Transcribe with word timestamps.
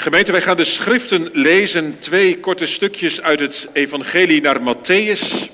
Gemeente, 0.00 0.32
wij 0.32 0.42
gaan 0.42 0.56
de 0.56 0.64
schriften 0.64 1.30
lezen, 1.32 1.98
twee 1.98 2.38
korte 2.38 2.66
stukjes 2.66 3.20
uit 3.20 3.40
het 3.40 3.68
Evangelie 3.72 4.40
naar 4.40 4.60
Matthäus. 4.60 5.50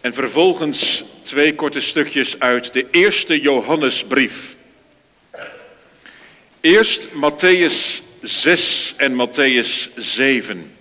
En 0.00 0.14
vervolgens 0.14 1.04
twee 1.22 1.54
korte 1.54 1.80
stukjes 1.80 2.40
uit 2.40 2.72
de 2.72 2.86
eerste 2.90 3.40
Johannesbrief. 3.40 4.56
Eerst 6.60 7.08
Matthäus 7.08 8.02
6 8.22 8.94
en 8.96 9.28
Matthäus 9.28 9.90
7. 9.96 10.76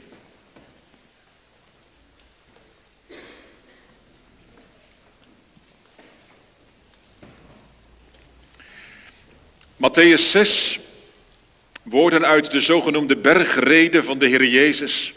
Matthäus 9.78 10.32
6, 10.32 10.80
woorden 11.90 12.26
uit 12.26 12.52
de 12.52 12.60
zogenoemde 12.60 13.18
bergrede 13.18 14.04
van 14.04 14.18
de 14.18 14.28
Heer 14.28 14.46
Jezus. 14.46 15.14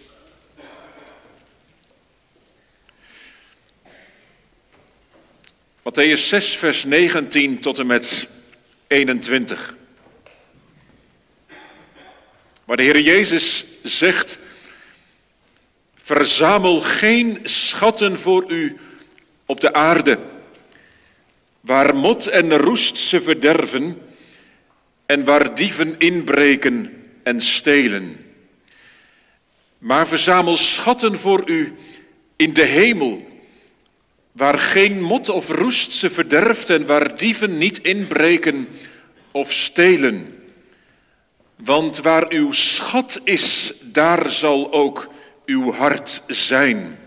Matthäus 5.82 6.28
6, 6.28 6.56
vers 6.56 6.84
19 6.84 7.60
tot 7.60 7.78
en 7.78 7.86
met 7.86 8.28
21. 8.86 9.76
Waar 12.66 12.76
de 12.76 12.82
Heer 12.82 13.00
Jezus 13.00 13.64
zegt, 13.82 14.38
verzamel 15.94 16.80
geen 16.80 17.38
schatten 17.42 18.20
voor 18.20 18.50
u 18.50 18.76
op 19.46 19.60
de 19.60 19.72
aarde, 19.72 20.18
waar 21.60 21.94
mot 21.94 22.26
en 22.26 22.56
roest 22.56 22.96
ze 22.96 23.20
verderven 23.20 24.09
en 25.10 25.24
waar 25.24 25.54
dieven 25.54 25.94
inbreken 25.98 27.04
en 27.22 27.40
stelen. 27.40 28.24
Maar 29.78 30.08
verzamel 30.08 30.56
schatten 30.56 31.18
voor 31.18 31.42
u 31.46 31.74
in 32.36 32.52
de 32.52 32.64
hemel, 32.64 33.26
waar 34.32 34.58
geen 34.58 35.02
mot 35.02 35.28
of 35.28 35.48
roest 35.48 35.92
ze 35.92 36.10
verderft 36.10 36.70
en 36.70 36.86
waar 36.86 37.16
dieven 37.16 37.58
niet 37.58 37.78
inbreken 37.78 38.68
of 39.30 39.52
stelen. 39.52 40.38
Want 41.56 41.98
waar 41.98 42.32
uw 42.32 42.52
schat 42.52 43.20
is, 43.24 43.72
daar 43.82 44.30
zal 44.30 44.72
ook 44.72 45.12
uw 45.46 45.72
hart 45.72 46.22
zijn. 46.26 46.98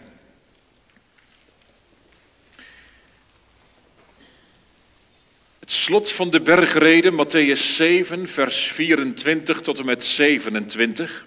Slot 5.74 6.12
van 6.12 6.30
de 6.30 6.42
bergrede, 6.42 7.12
Matthäus 7.12 7.76
7, 7.76 8.30
vers 8.30 8.72
24 8.72 9.62
tot 9.62 9.80
en 9.80 9.86
met 9.86 10.04
27. 10.04 11.26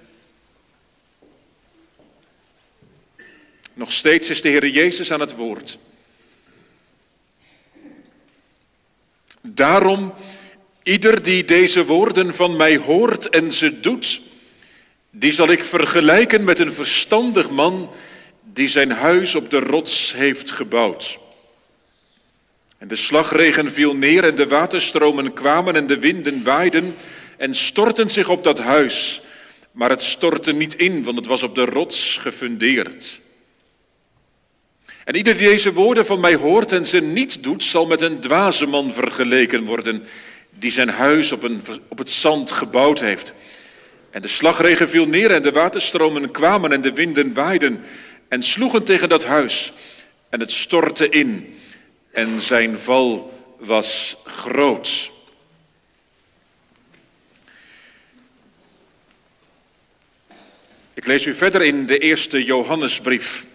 Nog 3.75 3.93
steeds 3.93 4.31
is 4.31 4.41
de 4.41 4.49
Heer 4.49 4.67
Jezus 4.67 5.13
aan 5.13 5.21
het 5.21 5.35
woord. 5.35 5.79
Daarom, 9.41 10.15
ieder 10.83 11.23
die 11.23 11.45
deze 11.45 11.85
woorden 11.85 12.35
van 12.35 12.57
mij 12.57 12.77
hoort 12.77 13.29
en 13.29 13.53
ze 13.53 13.81
doet, 13.81 14.21
die 15.11 15.33
zal 15.33 15.49
ik 15.49 15.65
vergelijken 15.65 16.45
met 16.45 16.59
een 16.59 16.73
verstandig 16.73 17.51
man 17.51 17.91
die 18.43 18.69
zijn 18.69 18.91
huis 18.91 19.35
op 19.35 19.51
de 19.51 19.59
rots 19.59 20.13
heeft 20.13 20.51
gebouwd. 20.51 21.19
En 22.79 22.89
de 22.89 22.97
slagregen 22.97 23.73
viel 23.73 23.95
neer 23.95 24.25
en 24.25 24.35
de 24.35 24.47
waterstromen 24.47 25.33
kwamen 25.33 25.77
en 25.77 25.87
de 25.87 25.99
winden 25.99 26.45
waaiden 26.45 26.95
en 27.37 27.55
stortten 27.55 28.11
zich 28.11 28.29
op 28.29 28.45
dat 28.45 28.59
huis. 28.59 29.21
Maar 29.71 29.91
het 29.91 30.03
stortte 30.03 30.53
niet 30.53 30.75
in, 30.75 31.05
want 31.05 31.17
het 31.17 31.27
was 31.27 31.43
op 31.43 31.55
de 31.55 31.65
rots 31.65 32.17
gefundeerd. 32.17 33.21
En 35.05 35.17
ieder 35.17 35.37
die 35.37 35.49
deze 35.49 35.73
woorden 35.73 36.07
van 36.07 36.21
mij 36.21 36.35
hoort 36.35 36.73
en 36.73 36.87
ze 36.87 37.01
niet 37.01 37.43
doet, 37.43 37.65
zal 37.65 37.87
met 37.87 38.01
een 38.01 38.21
dwaze 38.21 38.67
man 38.67 38.93
vergeleken 38.93 39.65
worden, 39.65 40.05
die 40.51 40.71
zijn 40.71 40.89
huis 40.89 41.33
op, 41.33 41.43
een, 41.43 41.63
op 41.89 41.99
het 41.99 42.11
zand 42.11 42.51
gebouwd 42.51 43.01
heeft. 43.01 43.33
En 44.11 44.23
de 44.23 44.29
slagregen 44.29 44.89
viel 44.89 45.07
neer 45.07 45.31
en 45.31 45.43
de 45.43 45.53
waterstromen 45.53 46.31
kwamen 46.31 46.73
en 46.73 46.81
de 46.81 46.93
winden 46.93 47.35
waaiden 47.35 47.85
en 48.29 48.43
sloegen 48.43 48.85
tegen 48.85 49.09
dat 49.09 49.25
huis. 49.25 49.73
En 50.29 50.41
het 50.41 50.53
stortte 50.53 51.09
in 51.09 51.57
en 52.17 52.41
zijn 52.41 52.79
val 52.79 53.33
was 53.59 54.17
groot. 54.25 55.11
Ik 60.95 61.07
lees 61.07 61.27
u 61.27 61.35
verder 61.35 61.63
in 61.63 61.87
de 61.87 61.99
eerste 61.99 62.45
Johannesbrief. 62.45 63.47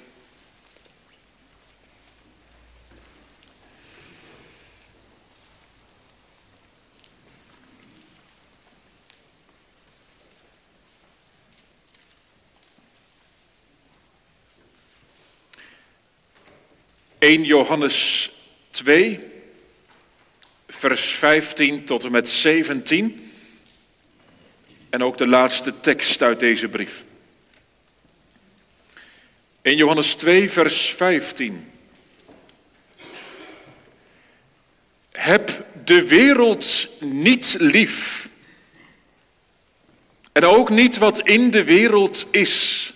Eén 17.19 17.43
Johannes 17.43 18.29
2, 18.71 19.19
vers 20.67 21.09
15 21.09 21.83
tot 21.85 22.03
en 22.03 22.11
met 22.11 22.29
17. 22.29 23.31
En 24.89 25.03
ook 25.03 25.17
de 25.17 25.27
laatste 25.27 25.79
tekst 25.79 26.21
uit 26.21 26.39
deze 26.39 26.67
brief. 26.67 27.05
In 29.61 29.75
Johannes 29.75 30.15
2, 30.15 30.49
vers 30.49 30.89
15. 30.89 31.71
Heb 35.11 35.65
de 35.83 36.07
wereld 36.07 36.87
niet 36.99 37.55
lief. 37.59 38.29
En 40.31 40.45
ook 40.45 40.69
niet 40.69 40.97
wat 40.97 41.19
in 41.19 41.51
de 41.51 41.63
wereld 41.63 42.25
is. 42.31 42.93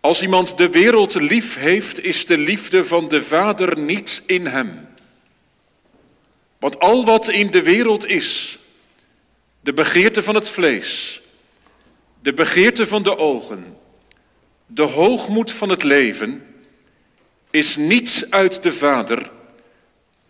Als 0.00 0.22
iemand 0.22 0.58
de 0.58 0.70
wereld 0.70 1.14
lief 1.14 1.56
heeft, 1.56 2.04
is 2.04 2.26
de 2.26 2.38
liefde 2.38 2.84
van 2.84 3.08
de 3.08 3.22
Vader 3.22 3.78
niet 3.78 4.22
in 4.26 4.46
hem. 4.46 4.88
Want 6.58 6.80
al 6.80 7.04
wat 7.04 7.28
in 7.28 7.46
de 7.46 7.62
wereld 7.62 8.06
is, 8.06 8.58
de 9.60 9.72
begeerte 9.72 10.22
van 10.22 10.34
het 10.34 10.48
vlees, 10.48 11.20
de 12.20 12.32
begeerte 12.32 12.86
van 12.86 13.02
de 13.02 13.18
ogen, 13.18 13.76
de 14.66 14.82
hoogmoed 14.82 15.52
van 15.52 15.68
het 15.68 15.82
leven, 15.82 16.46
is 17.50 17.76
niets 17.76 18.30
uit 18.30 18.62
de 18.62 18.72
Vader, 18.72 19.30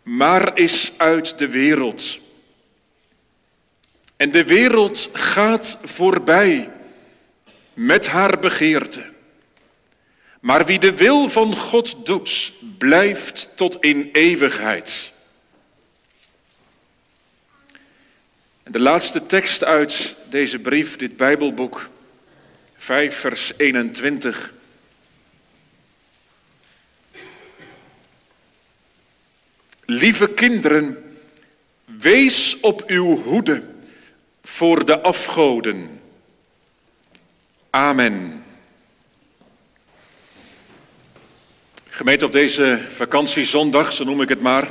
maar 0.02 0.58
is 0.58 0.92
uit 0.96 1.38
de 1.38 1.48
wereld. 1.48 2.18
En 4.16 4.30
de 4.30 4.44
wereld 4.44 5.08
gaat 5.12 5.78
voorbij 5.82 6.70
met 7.74 8.06
haar 8.06 8.38
begeerte. 8.38 9.16
Maar 10.41 10.66
wie 10.66 10.78
de 10.78 10.97
wil 10.97 11.28
van 11.28 11.56
God 11.56 12.06
doet, 12.06 12.53
blijft 12.78 13.49
tot 13.56 13.76
in 13.81 14.09
eeuwigheid. 14.12 15.12
En 18.62 18.72
de 18.72 18.81
laatste 18.81 19.26
tekst 19.26 19.65
uit 19.65 20.16
deze 20.31 20.59
brief, 20.59 20.97
dit 20.97 21.16
Bijbelboek, 21.16 21.88
5 22.76 23.16
vers 23.16 23.53
21. 23.56 24.54
Lieve 29.84 30.28
kinderen, 30.28 31.16
wees 31.84 32.60
op 32.60 32.82
uw 32.87 33.22
hoede 33.22 33.62
voor 34.43 34.84
de 34.84 35.00
afgoden. 35.00 36.00
Amen. 37.70 38.38
Gemeente, 41.98 42.24
op 42.24 42.32
deze 42.32 42.80
vakantiezondag, 42.94 43.92
zo 43.92 44.04
noem 44.04 44.22
ik 44.22 44.28
het 44.28 44.40
maar, 44.40 44.70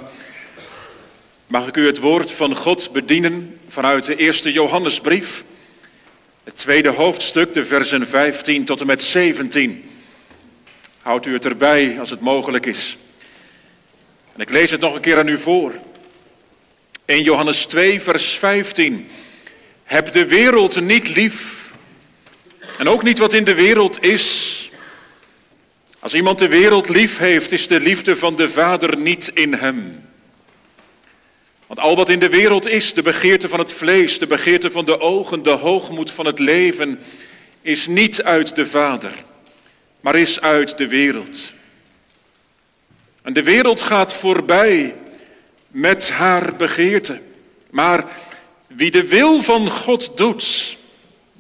mag 1.48 1.68
ik 1.68 1.78
u 1.78 1.86
het 1.86 2.00
woord 2.00 2.32
van 2.32 2.56
God 2.56 2.92
bedienen 2.92 3.58
vanuit 3.68 4.06
de 4.06 4.16
eerste 4.16 4.52
Johannesbrief, 4.52 5.44
het 6.44 6.58
tweede 6.58 6.90
hoofdstuk, 6.90 7.54
de 7.54 7.66
versen 7.66 8.08
15 8.08 8.66
tot 8.66 8.80
en 8.82 8.88
met 8.88 9.04
17. 9.04 9.90
Houdt 11.02 11.26
u 11.26 11.34
het 11.34 11.46
erbij 11.46 12.00
als 12.00 12.10
het 12.10 12.20
mogelijk 12.20 12.66
is. 12.66 12.98
En 14.34 14.42
ik 14.42 14.50
lees 14.50 14.72
het 14.72 14.82
nog 14.82 14.96
een 14.96 15.02
keer 15.02 15.18
aan 15.18 15.28
u 15.28 15.40
voor. 15.40 15.74
In 17.06 17.24
Johannes 17.24 17.66
2, 17.66 18.02
vers 18.02 18.30
15. 18.30 19.08
Heb 19.84 20.14
de 20.14 20.26
wereld 20.26 20.82
niet 20.82 21.16
lief 21.16 21.72
en 22.78 22.90
ook 22.90 23.04
niet 23.04 23.18
wat 23.18 23.34
in 23.34 23.44
de 23.44 23.56
wereld 23.56 24.04
is. 24.04 24.56
Als 26.08 26.16
iemand 26.16 26.40
de 26.40 26.48
wereld 26.48 26.90
lief 26.90 27.18
heeft, 27.18 27.52
is 27.52 27.68
de 27.68 27.80
liefde 27.80 28.16
van 28.16 28.36
de 28.36 28.50
Vader 28.50 28.98
niet 28.98 29.32
in 29.34 29.54
hem. 29.54 30.06
Want 31.66 31.80
al 31.80 31.96
wat 31.96 32.10
in 32.10 32.20
de 32.20 32.30
wereld 32.30 32.68
is, 32.68 32.94
de 32.94 33.02
begeerte 33.02 33.50
van 33.50 33.60
het 33.60 33.72
vlees, 33.72 34.20
de 34.20 34.28
begeerte 34.28 34.72
van 34.72 34.86
de 34.86 35.00
ogen, 35.00 35.44
de 35.44 35.50
hoogmoed 35.50 36.12
van 36.12 36.26
het 36.26 36.40
leven, 36.40 37.00
is 37.62 37.88
niet 37.88 38.24
uit 38.24 38.56
de 38.56 38.66
Vader, 38.66 39.12
maar 40.00 40.16
is 40.16 40.42
uit 40.42 40.78
de 40.78 40.88
wereld. 40.88 41.54
En 43.22 43.34
de 43.34 43.44
wereld 43.44 43.82
gaat 43.82 44.14
voorbij 44.14 44.96
met 45.68 46.10
haar 46.10 46.56
begeerte. 46.56 47.20
Maar 47.70 48.06
wie 48.68 48.92
de 48.92 49.08
wil 49.08 49.42
van 49.42 49.70
God 49.70 50.18
doet, 50.18 50.78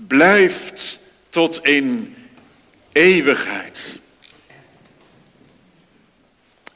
blijft 0.07 0.99
tot 1.29 1.59
in 1.63 2.15
eeuwigheid. 2.91 3.99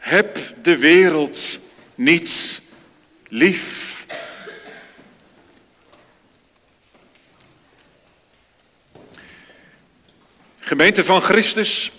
Heb 0.02 0.38
de 0.62 0.78
wereld 0.78 1.60
niet 1.96 2.62
lief. 3.30 4.06
Gemeente 10.60 11.04
van 11.04 11.22
Christus, 11.22 11.92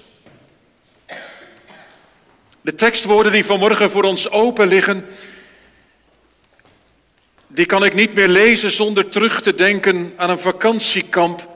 de 2.61 2.75
tekstwoorden 2.75 3.33
die 3.33 3.45
vanmorgen 3.45 3.91
voor 3.91 4.05
ons 4.05 4.31
open 4.31 4.69
liggen, 4.69 5.07
die 7.47 7.67
kan 7.67 7.85
ik 7.85 7.95
niet 7.95 8.15
meer 8.15 8.29
lezen 8.29 8.71
zonder 8.71 9.09
terug 9.09 9.43
te 9.43 9.55
denken 9.55 10.13
aan 10.17 10.31
een 10.31 10.39
vakantiekamp, 10.39 11.49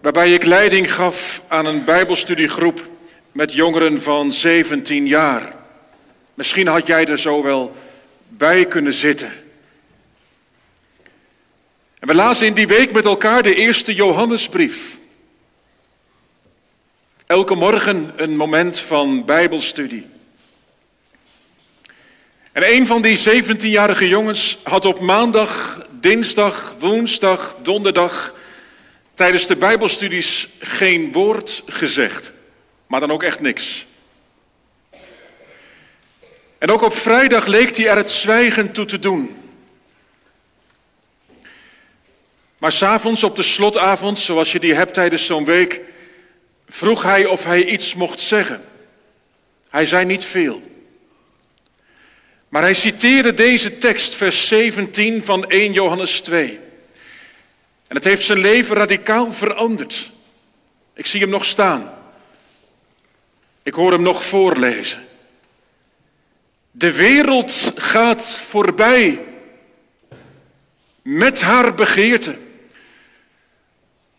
waarbij 0.00 0.32
ik 0.32 0.44
leiding 0.44 0.94
gaf 0.94 1.42
aan 1.48 1.66
een 1.66 1.84
bijbelstudiegroep 1.84 2.92
met 3.34 3.52
jongeren 3.52 4.02
van 4.02 4.32
17 4.32 5.06
jaar. 5.06 5.56
Misschien 6.34 6.66
had 6.66 6.86
jij 6.86 7.06
er 7.06 7.18
zo 7.18 7.42
wel 7.42 7.76
bij 8.28 8.66
kunnen 8.66 8.92
zitten. 8.92 9.32
En 11.98 12.08
we 12.08 12.14
lazen 12.14 12.46
in 12.46 12.54
die 12.54 12.66
week 12.66 12.92
met 12.92 13.04
elkaar 13.04 13.42
de 13.42 13.54
eerste 13.54 13.94
Johannesbrief. 13.94 14.98
Elke 17.26 17.54
morgen 17.54 18.12
een 18.16 18.36
moment 18.36 18.80
van 18.80 19.24
Bijbelstudie. 19.24 20.06
En 22.52 22.72
een 22.72 22.86
van 22.86 23.02
die 23.02 23.18
17-jarige 23.18 24.08
jongens 24.08 24.58
had 24.62 24.84
op 24.84 25.00
maandag, 25.00 25.82
dinsdag, 25.90 26.74
woensdag, 26.78 27.56
donderdag 27.62 28.34
tijdens 29.14 29.46
de 29.46 29.56
Bijbelstudies 29.56 30.48
geen 30.58 31.12
woord 31.12 31.62
gezegd. 31.66 32.32
Maar 32.86 33.00
dan 33.00 33.12
ook 33.12 33.22
echt 33.22 33.40
niks. 33.40 33.86
En 36.58 36.70
ook 36.70 36.82
op 36.82 36.96
vrijdag 36.96 37.46
leek 37.46 37.76
hij 37.76 37.88
er 37.88 37.96
het 37.96 38.10
zwijgen 38.10 38.72
toe 38.72 38.84
te 38.84 38.98
doen. 38.98 39.36
Maar 42.58 42.72
s'avonds 42.72 43.22
op 43.22 43.36
de 43.36 43.42
slotavond, 43.42 44.18
zoals 44.18 44.52
je 44.52 44.58
die 44.60 44.74
hebt 44.74 44.94
tijdens 44.94 45.26
zo'n 45.26 45.44
week, 45.44 45.80
vroeg 46.68 47.02
hij 47.02 47.26
of 47.26 47.44
hij 47.44 47.64
iets 47.64 47.94
mocht 47.94 48.20
zeggen. 48.20 48.64
Hij 49.70 49.86
zei 49.86 50.04
niet 50.04 50.24
veel. 50.24 50.62
Maar 52.48 52.62
hij 52.62 52.74
citeerde 52.74 53.34
deze 53.34 53.78
tekst, 53.78 54.14
vers 54.14 54.48
17 54.48 55.24
van 55.24 55.48
1 55.48 55.72
Johannes 55.72 56.20
2. 56.20 56.60
En 57.86 57.96
het 57.96 58.04
heeft 58.04 58.24
zijn 58.24 58.38
leven 58.38 58.76
radicaal 58.76 59.32
veranderd. 59.32 60.10
Ik 60.94 61.06
zie 61.06 61.20
hem 61.20 61.30
nog 61.30 61.44
staan. 61.44 61.92
Ik 63.64 63.74
hoor 63.74 63.92
hem 63.92 64.02
nog 64.02 64.24
voorlezen. 64.24 65.06
De 66.70 66.92
wereld 66.92 67.72
gaat 67.76 68.30
voorbij 68.30 69.24
met 71.02 71.40
haar 71.40 71.74
begeerte. 71.74 72.38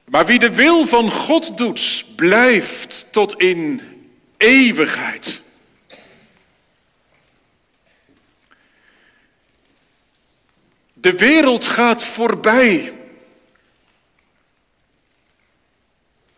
Maar 0.04 0.26
wie 0.26 0.40
de 0.40 0.56
wil 0.56 0.86
van 0.86 1.12
God 1.12 1.58
doet, 1.58 2.06
blijft 2.16 3.08
tot 3.12 3.40
in 3.40 3.82
eeuwigheid. 4.38 5.42
De 10.94 11.14
wereld 11.14 11.68
gaat 11.68 12.04
voorbij. 12.04 12.94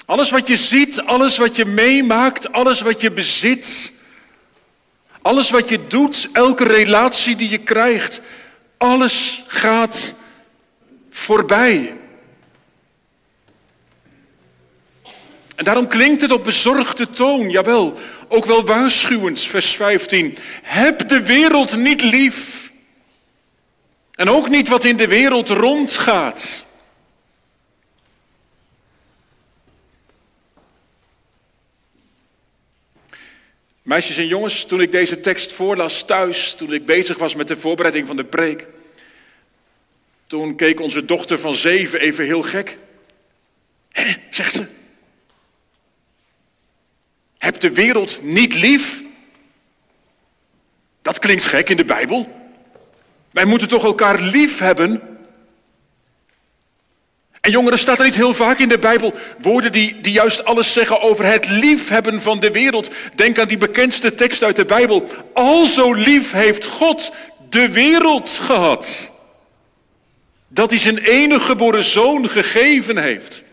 Alles 0.08 0.30
wat 0.30 0.48
je 0.48 0.58
ziet, 0.58 1.02
alles 1.02 1.38
wat 1.38 1.56
je 1.56 1.66
meemaakt, 1.66 2.52
alles 2.52 2.82
wat 2.82 3.02
je 3.02 3.12
bezit, 3.12 3.94
alles 5.22 5.50
wat 5.50 5.70
je 5.70 5.88
doet, 5.88 6.30
elke 6.34 6.64
relatie 6.64 7.36
die 7.36 7.50
je 7.50 7.58
krijgt, 7.58 8.22
alles 8.78 9.44
gaat 9.48 10.14
voorbij. 11.10 12.00
En 15.56 15.64
daarom 15.64 15.88
klinkt 15.88 16.22
het 16.22 16.32
op 16.32 16.44
bezorgde 16.44 17.10
toon, 17.10 17.50
jawel, 17.50 17.98
ook 18.28 18.46
wel 18.46 18.66
waarschuwend, 18.66 19.42
vers 19.42 19.76
15. 19.76 20.38
Heb 20.62 21.10
de 21.10 21.22
wereld 21.22 21.78
niet 21.78 22.04
lief. 22.04 22.72
En 24.16 24.30
ook 24.30 24.50
niet 24.50 24.68
wat 24.68 24.84
in 24.84 24.98
de 24.98 25.08
wereld 25.08 25.50
rondgaat. 25.50 26.66
Meisjes 33.88 34.18
en 34.18 34.28
jongens, 34.28 34.66
toen 34.66 34.82
ik 34.82 34.92
deze 34.92 35.20
tekst 35.20 35.52
voorlas 35.52 36.06
thuis, 36.06 36.54
toen 36.54 36.74
ik 36.74 36.86
bezig 36.86 37.18
was 37.18 37.36
met 37.36 37.48
de 37.48 37.58
voorbereiding 37.58 38.08
van 38.08 38.16
de 38.16 38.24
preek, 38.24 38.68
toen 40.26 40.56
keek 40.56 40.80
onze 40.80 41.06
dochter 41.06 41.40
van 41.40 41.56
zeven 41.56 42.00
even 42.00 42.26
heel 42.26 42.42
gek. 42.42 42.78
Hé, 43.92 44.16
zegt 44.30 44.54
ze. 44.54 44.66
Heb 47.38 47.60
de 47.60 47.72
wereld 47.72 48.22
niet 48.22 48.54
lief? 48.54 49.04
Dat 51.02 51.20
klinkt 51.20 51.46
gek 51.46 51.70
in 51.70 51.78
de 51.78 51.86
Bijbel. 51.86 52.52
Wij 53.32 53.46
moeten 53.46 53.68
toch 53.68 53.84
elkaar 53.84 54.22
lief 54.22 54.60
hebben? 54.60 55.17
En 57.48 57.54
jongeren, 57.54 57.80
staat 57.80 58.00
er 58.00 58.06
niet 58.06 58.16
heel 58.16 58.34
vaak 58.34 58.60
in 58.60 58.70
de 58.70 58.80
Bijbel 58.80 59.14
woorden 59.42 59.72
die, 59.72 60.02
die 60.02 60.12
juist 60.12 60.46
alles 60.46 60.74
zeggen 60.74 61.02
over 61.02 61.26
het 61.26 61.48
liefhebben 61.50 62.22
van 62.22 62.40
de 62.40 62.52
wereld. 62.52 62.96
Denk 63.16 63.40
aan 63.40 63.48
die 63.48 63.58
bekendste 63.58 64.16
tekst 64.16 64.44
uit 64.44 64.56
de 64.56 64.66
Bijbel. 64.66 65.08
Al 65.34 65.66
zo 65.66 65.94
lief 65.94 66.32
heeft 66.32 66.66
God 66.66 67.12
de 67.50 67.70
wereld 67.70 68.30
gehad. 68.30 69.12
Dat 70.48 70.70
hij 70.70 70.80
zijn 70.80 70.98
enige 70.98 71.46
geboren 71.46 71.84
zoon 71.84 72.30
gegeven 72.30 72.98
heeft. 72.98 73.44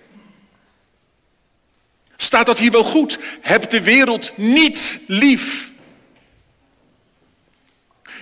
Staat 2.17 2.47
dat 2.47 2.59
hier 2.59 2.71
wel 2.71 2.85
goed? 2.85 3.19
Heb 3.41 3.71
de 3.71 3.81
wereld 3.81 4.33
niet 4.35 5.01
lief. 5.07 5.71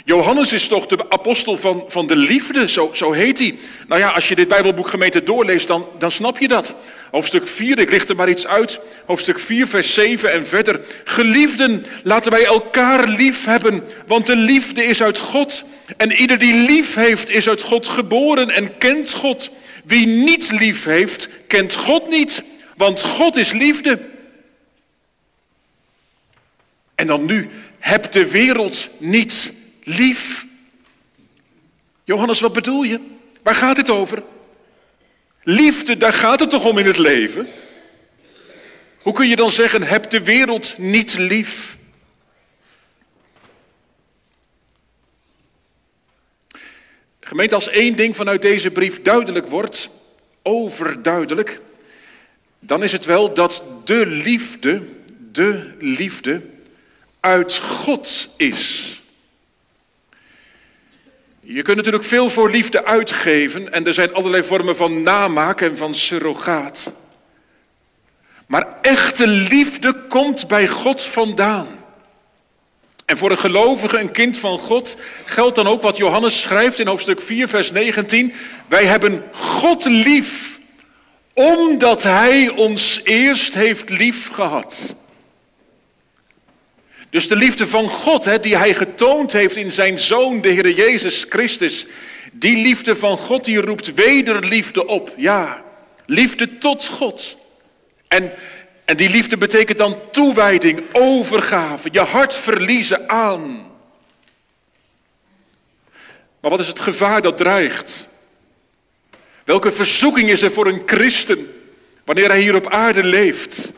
Johannes 0.05 0.53
is 0.53 0.69
toch 0.69 0.87
de 0.87 1.11
apostel 1.11 1.57
van, 1.57 1.85
van 1.89 2.07
de 2.07 2.17
liefde, 2.17 2.69
zo, 2.69 2.91
zo 2.93 3.13
heet 3.13 3.39
hij. 3.39 3.55
Nou 3.89 4.01
ja, 4.01 4.09
als 4.09 4.29
je 4.29 4.35
dit 4.35 4.49
Bijbelboek 4.49 4.89
gemeente 4.89 5.23
doorleest, 5.23 5.67
dan, 5.67 5.87
dan 5.99 6.11
snap 6.11 6.39
je 6.39 6.49
dat. 6.49 6.75
Hoofdstuk 7.11 7.49
4, 7.49 7.79
ik 7.79 7.91
richt 7.91 8.09
er 8.09 8.17
maar 8.17 8.29
iets 8.29 8.47
uit. 8.47 8.81
Hoofdstuk 9.07 9.39
4, 9.39 9.67
vers 9.67 9.95
7 9.95 10.33
en 10.33 10.47
verder. 10.47 10.81
Geliefden, 11.05 11.85
laten 12.03 12.33
wij 12.33 12.45
elkaar 12.45 13.09
lief 13.09 13.45
hebben, 13.45 13.85
want 14.07 14.27
de 14.27 14.37
liefde 14.37 14.85
is 14.85 15.03
uit 15.03 15.19
God. 15.19 15.65
En 15.97 16.13
ieder 16.13 16.39
die 16.39 16.55
lief 16.55 16.95
heeft, 16.95 17.31
is 17.31 17.49
uit 17.49 17.63
God 17.63 17.89
geboren 17.89 18.51
en 18.51 18.79
kent 18.79 19.13
God. 19.13 19.51
Wie 19.85 20.07
niet 20.07 20.51
lief 20.51 20.85
heeft, 20.85 21.29
kent 21.47 21.75
God 21.75 22.09
niet, 22.09 22.43
want 22.77 23.03
God 23.03 23.37
is 23.37 23.53
liefde. 23.53 24.01
En 26.95 27.07
dan 27.07 27.25
nu, 27.25 27.49
heb 27.79 28.13
de 28.13 28.31
wereld 28.31 28.89
niet 28.99 29.53
lief. 29.83 30.47
Johannes, 32.05 32.41
wat 32.41 32.53
bedoel 32.53 32.83
je? 32.83 33.01
Waar 33.43 33.55
gaat 33.55 33.77
het 33.77 33.91
over? 33.91 34.23
Liefde, 35.43 35.97
daar 35.97 36.13
gaat 36.13 36.41
het 36.41 36.51
toch 36.51 36.65
om 36.65 36.79
in 36.79 36.87
het 36.87 36.99
leven? 36.99 37.49
Hoe 39.03 39.13
kun 39.13 39.29
je 39.29 39.37
dan 39.37 39.51
zeggen, 39.51 39.83
heb 39.83 40.11
de 40.11 40.23
wereld 40.23 40.79
niet 40.79 41.19
lief? 41.19 41.77
Gemeente, 47.21 47.55
als 47.55 47.69
één 47.69 47.97
ding 47.97 48.17
vanuit 48.17 48.43
deze 48.43 48.71
brief 48.71 49.03
duidelijk 49.03 49.47
wordt, 49.47 49.89
overduidelijk, 50.43 51.61
dan 52.61 52.83
is 52.83 52.93
het 52.93 53.05
wel 53.05 53.35
dat 53.35 53.63
de 53.85 54.07
liefde, 54.07 54.89
de 55.33 55.75
liefde 55.79 56.47
uit 57.21 57.59
God 57.59 58.29
is. 58.37 59.02
Je 61.45 61.63
kunt 61.63 61.77
natuurlijk 61.77 62.05
veel 62.05 62.31
voor 62.31 62.51
liefde 62.51 62.85
uitgeven 62.85 63.73
en 63.73 63.87
er 63.87 63.95
zijn 63.95 64.15
allerlei 64.15 64.43
vormen 64.43 64.77
van 64.77 65.03
namaak 65.03 65.61
en 65.61 65.77
van 65.77 65.95
surrogaat. 65.95 66.93
Maar 68.47 68.67
echte 68.83 69.27
liefde 69.27 69.95
komt 70.09 70.49
bij 70.49 70.69
God 70.69 71.03
vandaan. 71.03 71.67
En 73.05 73.17
voor 73.17 73.31
een 73.31 73.39
gelovige, 73.39 73.99
een 73.99 74.11
kind 74.11 74.39
van 74.39 74.59
God, 74.59 74.97
geldt 75.25 75.55
dan 75.55 75.67
ook 75.67 75.83
wat 75.83 75.97
Johannes 75.97 76.41
schrijft 76.41 76.79
in 76.79 76.87
hoofdstuk 76.87 77.21
4, 77.21 77.49
vers 77.49 77.71
19. 77.71 78.33
Wij 78.69 78.85
hebben 78.85 79.25
God 79.33 79.85
lief, 79.85 80.61
omdat 81.33 82.03
Hij 82.03 82.49
ons 82.49 83.01
eerst 83.05 83.55
heeft 83.55 83.91
lief 83.91 84.29
gehad. 84.29 84.97
Dus 87.13 87.29
de 87.29 87.37
liefde 87.37 87.67
van 87.67 87.89
God, 87.89 88.25
hè, 88.25 88.41
die 88.41 88.57
Hij 88.57 88.75
getoond 88.75 89.33
heeft 89.33 89.57
in 89.57 89.71
Zijn 89.71 89.99
Zoon, 89.99 90.41
de 90.41 90.49
Heer 90.49 90.71
Jezus 90.71 91.27
Christus, 91.29 91.87
die 92.33 92.57
liefde 92.57 92.97
van 92.97 93.17
God, 93.17 93.45
die 93.45 93.61
roept 93.61 93.95
wederliefde 93.95 94.87
op. 94.87 95.15
Ja, 95.17 95.65
liefde 96.07 96.59
tot 96.59 96.87
God. 96.87 97.37
En, 98.09 98.33
en 98.85 98.97
die 98.97 99.11
liefde 99.11 99.37
betekent 99.37 99.79
dan 99.79 99.99
toewijding, 100.13 100.83
overgave, 100.93 101.89
je 101.93 102.01
hart 102.01 102.35
verliezen 102.35 103.09
aan. 103.09 103.73
Maar 106.41 106.51
wat 106.51 106.61
is 106.61 106.67
het 106.67 106.81
gevaar 106.81 107.23
dat 107.23 107.37
dreigt? 107.37 108.07
Welke 109.45 109.73
verzoeking 109.73 110.31
is 110.31 110.43
er 110.43 110.53
voor 110.53 110.67
een 110.67 110.83
christen 110.87 111.63
wanneer 112.05 112.29
hij 112.29 112.41
hier 112.41 112.55
op 112.55 112.71
aarde 112.71 113.05
leeft? 113.05 113.73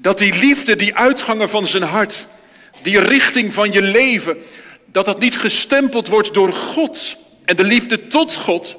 Dat 0.00 0.18
die 0.18 0.34
liefde, 0.34 0.76
die 0.76 0.96
uitgangen 0.96 1.48
van 1.48 1.66
zijn 1.66 1.82
hart, 1.82 2.26
die 2.82 3.00
richting 3.00 3.54
van 3.54 3.72
je 3.72 3.82
leven, 3.82 4.36
dat 4.86 5.04
dat 5.04 5.20
niet 5.20 5.38
gestempeld 5.38 6.08
wordt 6.08 6.34
door 6.34 6.52
God 6.52 7.16
en 7.44 7.56
de 7.56 7.64
liefde 7.64 8.08
tot 8.08 8.34
God, 8.34 8.76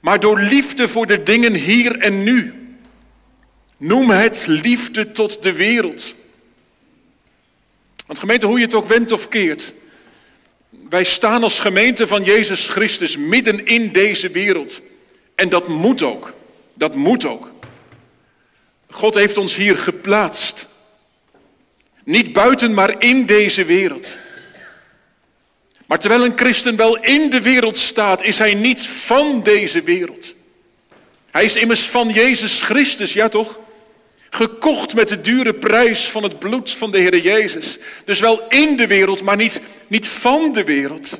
maar 0.00 0.20
door 0.20 0.40
liefde 0.40 0.88
voor 0.88 1.06
de 1.06 1.22
dingen 1.22 1.54
hier 1.54 1.98
en 1.98 2.22
nu. 2.22 2.54
Noem 3.76 4.10
het 4.10 4.44
liefde 4.46 5.12
tot 5.12 5.42
de 5.42 5.52
wereld. 5.52 6.14
Want 8.06 8.18
gemeente, 8.18 8.46
hoe 8.46 8.58
je 8.58 8.64
het 8.64 8.74
ook 8.74 8.86
wendt 8.86 9.12
of 9.12 9.28
keert, 9.28 9.72
wij 10.88 11.04
staan 11.04 11.42
als 11.42 11.58
gemeente 11.58 12.06
van 12.06 12.22
Jezus 12.22 12.68
Christus 12.68 13.16
midden 13.16 13.66
in 13.66 13.92
deze 13.92 14.30
wereld. 14.30 14.82
En 15.34 15.48
dat 15.48 15.68
moet 15.68 16.02
ook. 16.02 16.34
Dat 16.74 16.96
moet 16.96 17.24
ook. 17.24 17.51
God 18.92 19.14
heeft 19.14 19.36
ons 19.36 19.56
hier 19.56 19.78
geplaatst. 19.78 20.68
Niet 22.04 22.32
buiten, 22.32 22.74
maar 22.74 23.02
in 23.02 23.26
deze 23.26 23.64
wereld. 23.64 24.16
Maar 25.86 25.98
terwijl 25.98 26.24
een 26.24 26.38
christen 26.38 26.76
wel 26.76 26.98
in 26.98 27.30
de 27.30 27.42
wereld 27.42 27.78
staat, 27.78 28.22
is 28.22 28.38
hij 28.38 28.54
niet 28.54 28.86
van 28.86 29.42
deze 29.42 29.82
wereld. 29.82 30.34
Hij 31.30 31.44
is 31.44 31.56
immers 31.56 31.82
van 31.82 32.08
Jezus 32.08 32.62
Christus, 32.62 33.12
ja 33.12 33.28
toch? 33.28 33.58
Gekocht 34.30 34.94
met 34.94 35.08
de 35.08 35.20
dure 35.20 35.54
prijs 35.54 36.08
van 36.08 36.22
het 36.22 36.38
bloed 36.38 36.70
van 36.70 36.90
de 36.90 36.98
Heer 36.98 37.18
Jezus. 37.18 37.78
Dus 38.04 38.20
wel 38.20 38.48
in 38.48 38.76
de 38.76 38.86
wereld, 38.86 39.22
maar 39.22 39.36
niet, 39.36 39.60
niet 39.86 40.08
van 40.08 40.52
de 40.52 40.64
wereld. 40.64 41.18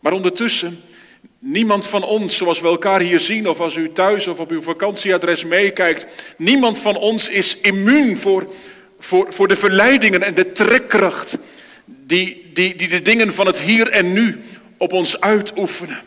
Maar 0.00 0.12
ondertussen, 0.12 0.82
niemand 1.46 1.86
van 1.86 2.02
ons, 2.02 2.36
zoals 2.36 2.60
we 2.60 2.68
elkaar 2.68 3.00
hier 3.00 3.20
zien, 3.20 3.48
of 3.48 3.60
als 3.60 3.74
u 3.74 3.92
thuis 3.92 4.26
of 4.26 4.38
op 4.38 4.50
uw 4.50 4.62
vakantieadres 4.62 5.44
meekijkt, 5.44 6.06
niemand 6.36 6.78
van 6.78 6.96
ons 6.96 7.28
is 7.28 7.56
immuun 7.56 8.18
voor, 8.18 8.54
voor, 8.98 9.26
voor 9.32 9.48
de 9.48 9.56
verleidingen 9.56 10.22
en 10.22 10.34
de 10.34 10.52
trekkracht 10.52 11.38
die, 11.84 12.50
die, 12.52 12.76
die 12.76 12.88
de 12.88 13.02
dingen 13.02 13.34
van 13.34 13.46
het 13.46 13.58
hier 13.58 13.90
en 13.90 14.12
nu 14.12 14.42
op 14.76 14.92
ons 14.92 15.20
uitoefenen. 15.20 16.00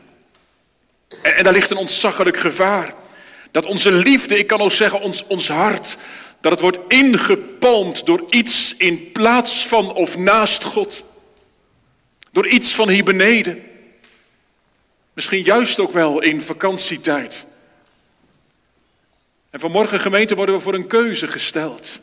En, 1.22 1.43
daar 1.43 1.53
ligt 1.53 1.69
een 1.69 1.77
ontzaglijk 1.77 2.38
gevaar. 2.38 2.93
Dat 3.51 3.65
onze 3.65 3.91
liefde, 3.91 4.38
ik 4.38 4.48
kan 4.48 4.60
ook 4.60 4.72
zeggen 4.72 5.01
ons, 5.01 5.25
ons 5.27 5.48
hart, 5.48 5.98
dat 6.41 6.51
het 6.51 6.62
wordt 6.62 6.79
ingepalmd 6.88 8.05
door 8.05 8.24
iets 8.29 8.75
in 8.77 9.12
plaats 9.12 9.67
van 9.67 9.93
of 9.93 10.17
naast 10.17 10.63
God. 10.63 11.03
Door 12.31 12.48
iets 12.48 12.75
van 12.75 12.89
hier 12.89 13.03
beneden. 13.03 13.68
Misschien 15.19 15.43
juist 15.43 15.79
ook 15.79 15.91
wel 15.91 16.21
in 16.21 16.41
vakantietijd. 16.41 17.45
En 19.49 19.59
vanmorgen 19.59 19.99
gemeente 19.99 20.35
worden 20.35 20.55
we 20.55 20.61
voor 20.61 20.73
een 20.73 20.88
keuze 20.88 21.27
gesteld. 21.27 21.99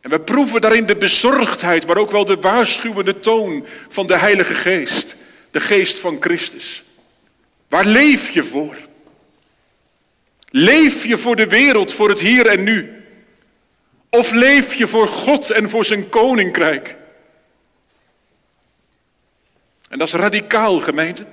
En 0.00 0.10
we 0.10 0.20
proeven 0.20 0.60
daarin 0.60 0.86
de 0.86 0.96
bezorgdheid, 0.96 1.86
maar 1.86 1.96
ook 1.96 2.10
wel 2.10 2.24
de 2.24 2.36
waarschuwende 2.36 3.20
toon 3.20 3.66
van 3.88 4.06
de 4.06 4.18
Heilige 4.18 4.54
Geest. 4.54 5.16
De 5.50 5.60
Geest 5.60 5.98
van 5.98 6.16
Christus. 6.20 6.82
Waar 7.68 7.86
leef 7.86 8.30
je 8.30 8.44
voor? 8.44 8.76
Leef 10.50 11.04
je 11.04 11.18
voor 11.18 11.36
de 11.36 11.46
wereld, 11.48 11.92
voor 11.92 12.08
het 12.08 12.20
hier 12.20 12.46
en 12.46 12.62
nu? 12.62 13.04
Of 14.10 14.30
leef 14.30 14.74
je 14.74 14.86
voor 14.86 15.08
God 15.08 15.50
en 15.50 15.70
voor 15.70 15.84
zijn 15.84 16.08
koninkrijk? 16.08 16.96
En 19.88 19.98
dat 19.98 20.08
is 20.08 20.14
radicaal, 20.14 20.80
gemeente. 20.80 21.26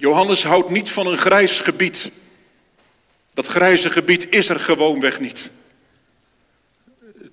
Johannes 0.00 0.44
houdt 0.44 0.70
niet 0.70 0.90
van 0.90 1.06
een 1.06 1.18
grijs 1.18 1.60
gebied. 1.60 2.10
Dat 3.32 3.46
grijze 3.46 3.90
gebied 3.90 4.26
is 4.30 4.48
er 4.48 4.60
gewoonweg 4.60 5.20
niet. 5.20 5.50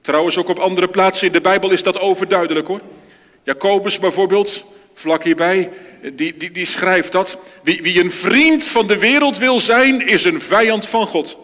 Trouwens, 0.01 0.38
ook 0.38 0.47
op 0.47 0.59
andere 0.59 0.88
plaatsen 0.88 1.27
in 1.27 1.33
de 1.33 1.41
Bijbel 1.41 1.71
is 1.71 1.83
dat 1.83 2.00
overduidelijk 2.00 2.67
hoor. 2.67 2.81
Jacobus 3.43 4.00
bijvoorbeeld, 4.00 4.63
vlak 4.93 5.24
hierbij, 5.24 5.69
die, 6.13 6.38
die, 6.38 6.51
die 6.51 6.65
schrijft 6.65 7.12
dat. 7.12 7.39
Wie, 7.63 7.81
wie 7.81 8.03
een 8.03 8.12
vriend 8.12 8.63
van 8.63 8.88
de 8.88 8.97
wereld 8.97 9.38
wil 9.38 9.59
zijn, 9.59 10.07
is 10.07 10.24
een 10.24 10.41
vijand 10.41 10.88
van 10.88 11.07
God. 11.07 11.38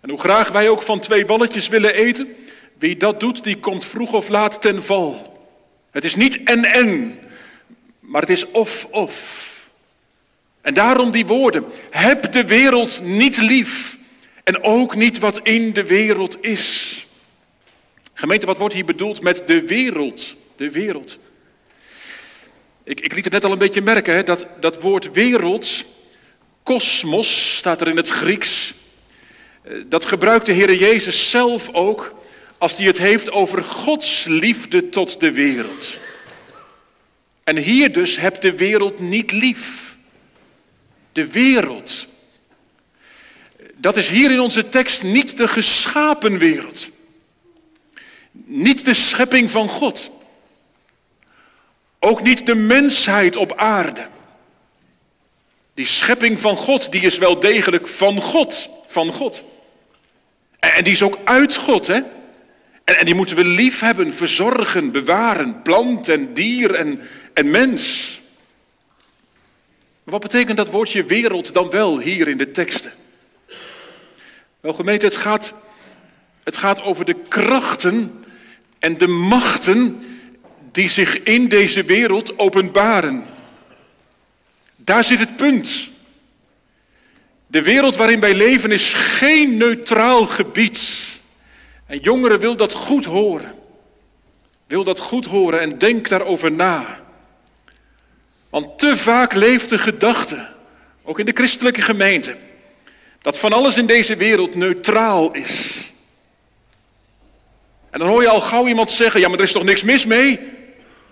En 0.00 0.10
hoe 0.10 0.20
graag 0.20 0.48
wij 0.48 0.68
ook 0.68 0.82
van 0.82 1.00
twee 1.00 1.24
balletjes 1.24 1.68
willen 1.68 1.94
eten, 1.94 2.36
wie 2.78 2.96
dat 2.96 3.20
doet, 3.20 3.44
die 3.44 3.56
komt 3.56 3.84
vroeg 3.84 4.12
of 4.12 4.28
laat 4.28 4.62
ten 4.62 4.84
val. 4.84 5.38
Het 5.90 6.04
is 6.04 6.14
niet 6.14 6.42
en-en, 6.42 7.18
maar 8.10 8.20
het 8.20 8.30
is 8.30 8.50
of-of. 8.50 9.46
En 10.60 10.74
daarom 10.74 11.10
die 11.10 11.26
woorden, 11.26 11.64
heb 11.90 12.32
de 12.32 12.44
wereld 12.44 13.02
niet 13.02 13.36
lief 13.36 13.98
en 14.44 14.62
ook 14.62 14.94
niet 14.94 15.18
wat 15.18 15.40
in 15.42 15.72
de 15.72 15.84
wereld 15.84 16.36
is. 16.40 17.06
Gemeente, 18.14 18.46
wat 18.46 18.58
wordt 18.58 18.74
hier 18.74 18.84
bedoeld 18.84 19.22
met 19.22 19.42
de 19.46 19.66
wereld? 19.66 20.34
De 20.56 20.70
wereld. 20.70 21.18
Ik, 22.84 23.00
ik 23.00 23.14
liet 23.14 23.24
het 23.24 23.32
net 23.32 23.44
al 23.44 23.52
een 23.52 23.58
beetje 23.58 23.82
merken, 23.82 24.14
hè, 24.14 24.22
dat, 24.22 24.46
dat 24.60 24.82
woord 24.82 25.12
wereld, 25.12 25.84
kosmos 26.62 27.56
staat 27.56 27.80
er 27.80 27.88
in 27.88 27.96
het 27.96 28.08
Grieks. 28.08 28.74
Eh, 29.62 29.76
dat 29.86 30.04
gebruikt 30.04 30.46
de 30.46 30.52
Heer 30.52 30.74
Jezus 30.74 31.30
zelf 31.30 31.68
ook 31.72 32.14
als 32.58 32.76
hij 32.76 32.86
het 32.86 32.98
heeft 32.98 33.30
over 33.30 33.64
Gods 33.64 34.24
liefde 34.24 34.88
tot 34.88 35.20
de 35.20 35.32
wereld. 35.32 35.98
En 37.50 37.56
hier 37.56 37.92
dus 37.92 38.16
hebt 38.16 38.42
de 38.42 38.54
wereld 38.54 39.00
niet 39.00 39.32
lief. 39.32 39.96
De 41.12 41.26
wereld. 41.26 42.06
Dat 43.76 43.96
is 43.96 44.08
hier 44.08 44.30
in 44.30 44.40
onze 44.40 44.68
tekst 44.68 45.02
niet 45.02 45.36
de 45.36 45.48
geschapen 45.48 46.38
wereld. 46.38 46.88
Niet 48.44 48.84
de 48.84 48.94
schepping 48.94 49.50
van 49.50 49.68
God. 49.68 50.10
Ook 51.98 52.22
niet 52.22 52.46
de 52.46 52.54
mensheid 52.54 53.36
op 53.36 53.56
aarde. 53.56 54.06
Die 55.74 55.86
schepping 55.86 56.40
van 56.40 56.56
God, 56.56 56.92
die 56.92 57.02
is 57.02 57.18
wel 57.18 57.40
degelijk 57.40 57.88
van 57.88 58.20
God. 58.20 58.68
Van 58.86 59.12
God. 59.12 59.42
En 60.58 60.84
die 60.84 60.92
is 60.92 61.02
ook 61.02 61.18
uit 61.24 61.56
God, 61.56 61.86
hè? 61.86 62.00
En, 62.84 63.04
die 63.04 63.14
moeten 63.14 63.36
we 63.36 63.44
lief 63.44 63.80
hebben, 63.80 64.14
verzorgen, 64.14 64.92
bewaren. 64.92 65.62
Plant 65.62 66.08
en 66.08 66.34
dier 66.34 66.74
en, 66.74 67.00
en 67.40 67.50
mens. 67.50 68.20
Maar 70.02 70.12
wat 70.12 70.20
betekent 70.20 70.56
dat 70.56 70.70
woordje 70.70 71.04
wereld 71.04 71.54
dan 71.54 71.70
wel 71.70 71.98
hier 71.98 72.28
in 72.28 72.38
de 72.38 72.50
teksten? 72.50 72.92
Wel 74.60 74.72
gemeente, 74.72 75.06
het 75.06 75.16
gaat, 75.16 75.54
het 76.44 76.56
gaat 76.56 76.82
over 76.82 77.04
de 77.04 77.16
krachten 77.28 78.24
en 78.78 78.98
de 78.98 79.06
machten 79.06 80.02
die 80.72 80.88
zich 80.88 81.22
in 81.22 81.48
deze 81.48 81.84
wereld 81.84 82.38
openbaren. 82.38 83.26
Daar 84.76 85.04
zit 85.04 85.18
het 85.18 85.36
punt. 85.36 85.88
De 87.46 87.62
wereld 87.62 87.96
waarin 87.96 88.20
wij 88.20 88.34
leven 88.34 88.70
is 88.70 88.92
geen 88.92 89.56
neutraal 89.56 90.26
gebied. 90.26 90.80
En 91.86 91.98
jongeren 91.98 92.40
wil 92.40 92.56
dat 92.56 92.72
goed 92.72 93.04
horen. 93.04 93.54
Wil 94.66 94.84
dat 94.84 95.00
goed 95.00 95.26
horen 95.26 95.60
en 95.60 95.78
denk 95.78 96.08
daarover 96.08 96.52
na. 96.52 97.08
Want 98.50 98.78
te 98.78 98.96
vaak 98.96 99.34
leeft 99.34 99.68
de 99.68 99.78
gedachte, 99.78 100.46
ook 101.02 101.18
in 101.18 101.24
de 101.24 101.32
christelijke 101.34 101.82
gemeente, 101.82 102.36
dat 103.20 103.38
van 103.38 103.52
alles 103.52 103.76
in 103.76 103.86
deze 103.86 104.16
wereld 104.16 104.54
neutraal 104.54 105.32
is. 105.32 105.92
En 107.90 107.98
dan 107.98 108.08
hoor 108.08 108.22
je 108.22 108.28
al 108.28 108.40
gauw 108.40 108.66
iemand 108.68 108.90
zeggen, 108.90 109.20
ja 109.20 109.28
maar 109.28 109.38
er 109.38 109.44
is 109.44 109.52
toch 109.52 109.64
niks 109.64 109.82
mis 109.82 110.04
mee? 110.04 110.36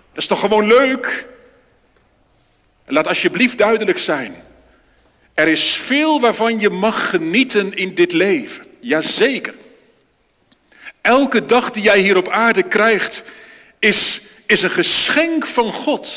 Dat 0.09 0.17
is 0.17 0.27
toch 0.27 0.39
gewoon 0.39 0.67
leuk? 0.67 1.27
En 2.85 2.93
laat 2.93 3.07
alsjeblieft 3.07 3.57
duidelijk 3.57 3.97
zijn. 3.97 4.43
Er 5.33 5.47
is 5.47 5.75
veel 5.75 6.19
waarvan 6.19 6.59
je 6.59 6.69
mag 6.69 7.09
genieten 7.09 7.73
in 7.73 7.95
dit 7.95 8.11
leven. 8.11 8.65
Jazeker. 8.79 9.53
Elke 11.01 11.45
dag 11.45 11.71
die 11.71 11.83
jij 11.83 11.99
hier 11.99 12.17
op 12.17 12.29
aarde 12.29 12.63
krijgt, 12.63 13.23
is, 13.79 14.21
is 14.45 14.61
een 14.61 14.69
geschenk 14.69 15.45
van 15.45 15.73
God. 15.73 16.15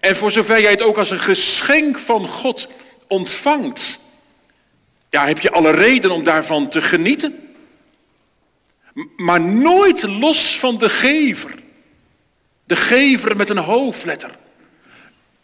En 0.00 0.16
voor 0.16 0.30
zover 0.30 0.60
jij 0.60 0.70
het 0.70 0.82
ook 0.82 0.98
als 0.98 1.10
een 1.10 1.20
geschenk 1.20 1.98
van 1.98 2.26
God 2.26 2.68
ontvangt, 3.06 3.98
ja, 5.10 5.26
heb 5.26 5.40
je 5.40 5.50
alle 5.50 5.70
reden 5.70 6.10
om 6.10 6.24
daarvan 6.24 6.68
te 6.68 6.82
genieten. 6.82 7.54
Maar 9.16 9.40
nooit 9.40 10.02
los 10.02 10.58
van 10.58 10.78
de 10.78 10.88
gever. 10.88 11.54
De 12.64 12.76
gever 12.76 13.36
met 13.36 13.48
een 13.48 13.58
hoofdletter. 13.58 14.30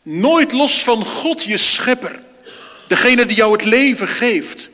Nooit 0.02 0.52
los 0.52 0.82
van 0.82 1.04
God, 1.04 1.44
je 1.44 1.56
schepper. 1.56 2.20
Degene 2.88 3.26
die 3.26 3.36
jou 3.36 3.52
het 3.52 3.64
leven 3.64 4.08
geeft. 4.08 4.70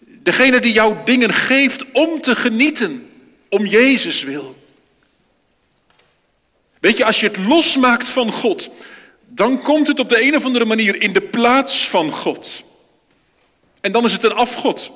Degene 0.00 0.60
die 0.60 0.72
jou 0.72 0.96
dingen 1.04 1.32
geeft 1.32 1.84
om 1.92 2.20
te 2.20 2.36
genieten. 2.36 3.10
Om 3.48 3.66
Jezus 3.66 4.22
wil. 4.22 4.59
Weet 6.80 6.96
je, 6.96 7.04
als 7.04 7.20
je 7.20 7.26
het 7.26 7.36
losmaakt 7.36 8.08
van 8.08 8.32
God, 8.32 8.70
dan 9.26 9.62
komt 9.62 9.86
het 9.86 10.00
op 10.00 10.08
de 10.08 10.22
een 10.22 10.36
of 10.36 10.44
andere 10.44 10.64
manier 10.64 11.02
in 11.02 11.12
de 11.12 11.22
plaats 11.22 11.88
van 11.88 12.10
God. 12.10 12.62
En 13.80 13.92
dan 13.92 14.04
is 14.04 14.12
het 14.12 14.24
een 14.24 14.32
afgod. 14.32 14.90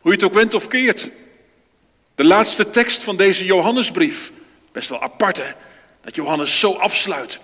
Hoe 0.00 0.10
je 0.10 0.16
het 0.16 0.24
ook 0.24 0.34
went 0.34 0.54
of 0.54 0.68
keert. 0.68 1.10
De 2.14 2.24
laatste 2.24 2.70
tekst 2.70 3.02
van 3.02 3.16
deze 3.16 3.44
Johannesbrief. 3.44 4.32
Best 4.72 4.88
wel 4.88 5.02
apart 5.02 5.36
hè, 5.36 5.52
dat 6.00 6.14
Johannes 6.14 6.60
zo 6.60 6.72
afsluit. 6.72 7.38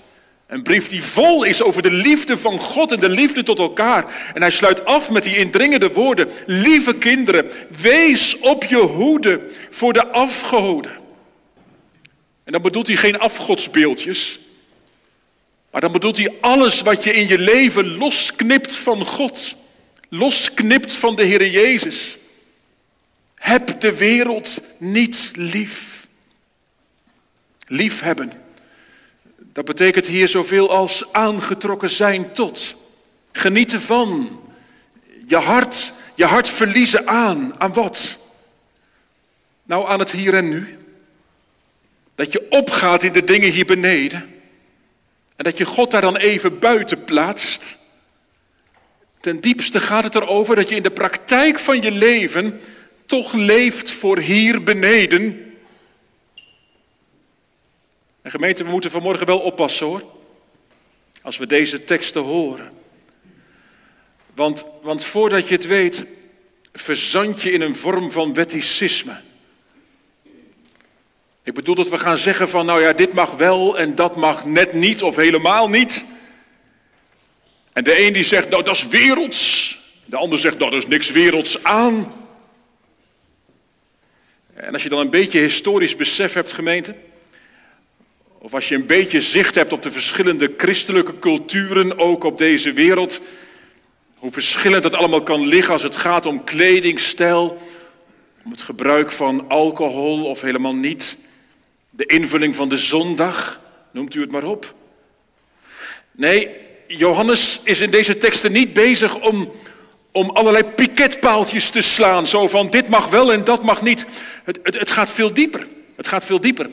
Een 0.46 0.62
brief 0.62 0.88
die 0.88 1.02
vol 1.02 1.44
is 1.44 1.62
over 1.62 1.82
de 1.82 1.90
liefde 1.90 2.38
van 2.38 2.58
God 2.58 2.92
en 2.92 3.00
de 3.00 3.08
liefde 3.08 3.42
tot 3.42 3.58
elkaar. 3.58 4.30
En 4.34 4.40
hij 4.40 4.50
sluit 4.50 4.84
af 4.84 5.10
met 5.10 5.22
die 5.22 5.36
indringende 5.36 5.92
woorden. 5.92 6.30
Lieve 6.46 6.94
kinderen, 6.94 7.50
wees 7.80 8.38
op 8.38 8.64
je 8.64 8.76
hoede 8.76 9.50
voor 9.70 9.92
de 9.92 10.06
afgoden. 10.06 11.03
En 12.44 12.52
dan 12.52 12.62
bedoelt 12.62 12.86
hij 12.86 12.96
geen 12.96 13.18
afgodsbeeldjes. 13.18 14.38
Maar 15.70 15.80
dan 15.80 15.92
bedoelt 15.92 16.16
hij 16.16 16.36
alles 16.40 16.80
wat 16.80 17.04
je 17.04 17.12
in 17.12 17.28
je 17.28 17.38
leven 17.38 17.96
losknipt 17.96 18.74
van 18.74 19.04
God. 19.04 19.54
Losknipt 20.08 20.92
van 20.92 21.16
de 21.16 21.24
Heer 21.24 21.46
Jezus. 21.46 22.16
Heb 23.34 23.80
de 23.80 23.96
wereld 23.96 24.60
niet 24.78 25.30
lief. 25.34 26.08
Liefhebben. 27.66 28.32
Dat 29.36 29.64
betekent 29.64 30.06
hier 30.06 30.28
zoveel 30.28 30.70
als 30.70 31.12
aangetrokken 31.12 31.90
zijn 31.90 32.32
tot. 32.32 32.74
Genieten 33.32 33.80
van. 33.80 34.40
Je 35.26 35.36
hart, 35.36 35.92
je 36.14 36.24
hart 36.24 36.48
verliezen 36.48 37.08
aan. 37.08 37.60
Aan 37.60 37.72
wat? 37.72 38.18
Nou, 39.62 39.88
aan 39.88 39.98
het 39.98 40.10
hier 40.10 40.34
en 40.34 40.48
nu. 40.48 40.83
Dat 42.14 42.32
je 42.32 42.46
opgaat 42.50 43.02
in 43.02 43.12
de 43.12 43.24
dingen 43.24 43.50
hier 43.50 43.64
beneden. 43.64 44.34
En 45.36 45.44
dat 45.44 45.58
je 45.58 45.64
God 45.64 45.90
daar 45.90 46.00
dan 46.00 46.16
even 46.16 46.58
buiten 46.58 47.04
plaatst. 47.04 47.76
Ten 49.20 49.40
diepste 49.40 49.80
gaat 49.80 50.04
het 50.04 50.14
erover 50.14 50.56
dat 50.56 50.68
je 50.68 50.76
in 50.76 50.82
de 50.82 50.90
praktijk 50.90 51.58
van 51.58 51.82
je 51.82 51.90
leven 51.92 52.60
toch 53.06 53.32
leeft 53.32 53.90
voor 53.90 54.18
hier 54.18 54.62
beneden. 54.62 55.54
En 58.22 58.30
gemeente, 58.30 58.64
we 58.64 58.70
moeten 58.70 58.90
vanmorgen 58.90 59.26
wel 59.26 59.38
oppassen 59.38 59.86
hoor. 59.86 60.02
Als 61.22 61.36
we 61.36 61.46
deze 61.46 61.84
teksten 61.84 62.22
horen. 62.22 62.72
Want, 64.34 64.64
want 64.82 65.04
voordat 65.04 65.48
je 65.48 65.54
het 65.54 65.66
weet, 65.66 66.04
verzand 66.72 67.42
je 67.42 67.52
in 67.52 67.60
een 67.60 67.76
vorm 67.76 68.10
van 68.10 68.34
wetticisme. 68.34 69.20
Ik 71.44 71.54
bedoel 71.54 71.74
dat 71.74 71.88
we 71.88 71.98
gaan 71.98 72.18
zeggen 72.18 72.48
van, 72.48 72.66
nou 72.66 72.80
ja, 72.80 72.92
dit 72.92 73.12
mag 73.12 73.30
wel 73.30 73.78
en 73.78 73.94
dat 73.94 74.16
mag 74.16 74.44
net 74.44 74.72
niet 74.72 75.02
of 75.02 75.16
helemaal 75.16 75.68
niet. 75.68 76.04
En 77.72 77.84
de 77.84 78.06
een 78.06 78.12
die 78.12 78.24
zegt, 78.24 78.48
nou 78.48 78.62
dat 78.62 78.76
is 78.76 78.86
werelds. 78.86 79.78
De 80.04 80.16
ander 80.16 80.38
zegt, 80.38 80.58
nou 80.58 80.70
dat 80.70 80.82
is 80.82 80.88
niks 80.88 81.10
werelds 81.10 81.64
aan. 81.64 82.12
En 84.54 84.72
als 84.72 84.82
je 84.82 84.88
dan 84.88 84.98
een 84.98 85.10
beetje 85.10 85.38
historisch 85.38 85.96
besef 85.96 86.32
hebt, 86.32 86.52
gemeente, 86.52 86.94
of 88.38 88.54
als 88.54 88.68
je 88.68 88.74
een 88.74 88.86
beetje 88.86 89.20
zicht 89.20 89.54
hebt 89.54 89.72
op 89.72 89.82
de 89.82 89.90
verschillende 89.90 90.54
christelijke 90.56 91.18
culturen, 91.18 91.98
ook 91.98 92.24
op 92.24 92.38
deze 92.38 92.72
wereld, 92.72 93.20
hoe 94.14 94.32
verschillend 94.32 94.84
het 94.84 94.94
allemaal 94.94 95.22
kan 95.22 95.46
liggen 95.46 95.72
als 95.72 95.82
het 95.82 95.96
gaat 95.96 96.26
om 96.26 96.44
kledingstijl, 96.44 97.60
om 98.44 98.50
het 98.50 98.62
gebruik 98.62 99.12
van 99.12 99.48
alcohol 99.48 100.24
of 100.24 100.40
helemaal 100.40 100.74
niet, 100.74 101.16
de 101.96 102.06
invulling 102.06 102.56
van 102.56 102.68
de 102.68 102.76
zondag, 102.76 103.60
noemt 103.90 104.14
u 104.14 104.20
het 104.20 104.30
maar 104.30 104.44
op. 104.44 104.74
Nee, 106.10 106.50
Johannes 106.86 107.60
is 107.62 107.80
in 107.80 107.90
deze 107.90 108.18
teksten 108.18 108.52
niet 108.52 108.72
bezig 108.72 109.20
om, 109.20 109.52
om 110.12 110.30
allerlei 110.30 110.64
piketpaaltjes 110.64 111.70
te 111.70 111.80
slaan, 111.80 112.26
zo 112.26 112.48
van 112.48 112.70
dit 112.70 112.88
mag 112.88 113.08
wel 113.08 113.32
en 113.32 113.44
dat 113.44 113.62
mag 113.62 113.82
niet. 113.82 114.06
Het, 114.44 114.58
het, 114.62 114.78
het 114.78 114.90
gaat 114.90 115.10
veel 115.10 115.34
dieper. 115.34 115.68
Het 115.96 116.06
gaat 116.06 116.24
veel 116.24 116.40
dieper. 116.40 116.70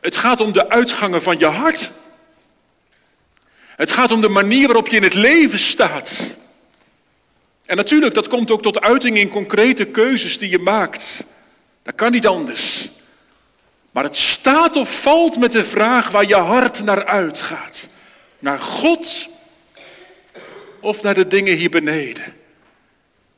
Het 0.00 0.16
gaat 0.16 0.40
om 0.40 0.52
de 0.52 0.68
uitgangen 0.68 1.22
van 1.22 1.38
je 1.38 1.46
hart. 1.46 1.90
Het 3.76 3.90
gaat 3.90 4.10
om 4.10 4.20
de 4.20 4.28
manier 4.28 4.66
waarop 4.66 4.88
je 4.88 4.96
in 4.96 5.02
het 5.02 5.14
leven 5.14 5.58
staat. 5.58 6.36
En 7.66 7.76
natuurlijk, 7.76 8.14
dat 8.14 8.28
komt 8.28 8.50
ook 8.50 8.62
tot 8.62 8.80
uiting 8.80 9.18
in 9.18 9.28
concrete 9.28 9.84
keuzes 9.84 10.38
die 10.38 10.50
je 10.50 10.58
maakt. 10.58 11.26
Dat 11.82 11.94
kan 11.94 12.12
niet 12.12 12.26
anders. 12.26 12.88
Maar 13.96 14.04
het 14.04 14.16
staat 14.16 14.76
of 14.76 15.02
valt 15.02 15.38
met 15.38 15.52
de 15.52 15.64
vraag 15.64 16.10
waar 16.10 16.26
je 16.26 16.34
hart 16.34 16.84
naar 16.84 17.04
uitgaat. 17.04 17.88
Naar 18.38 18.58
God 18.58 19.28
of 20.80 21.02
naar 21.02 21.14
de 21.14 21.26
dingen 21.26 21.56
hier 21.56 21.70
beneden. 21.70 22.24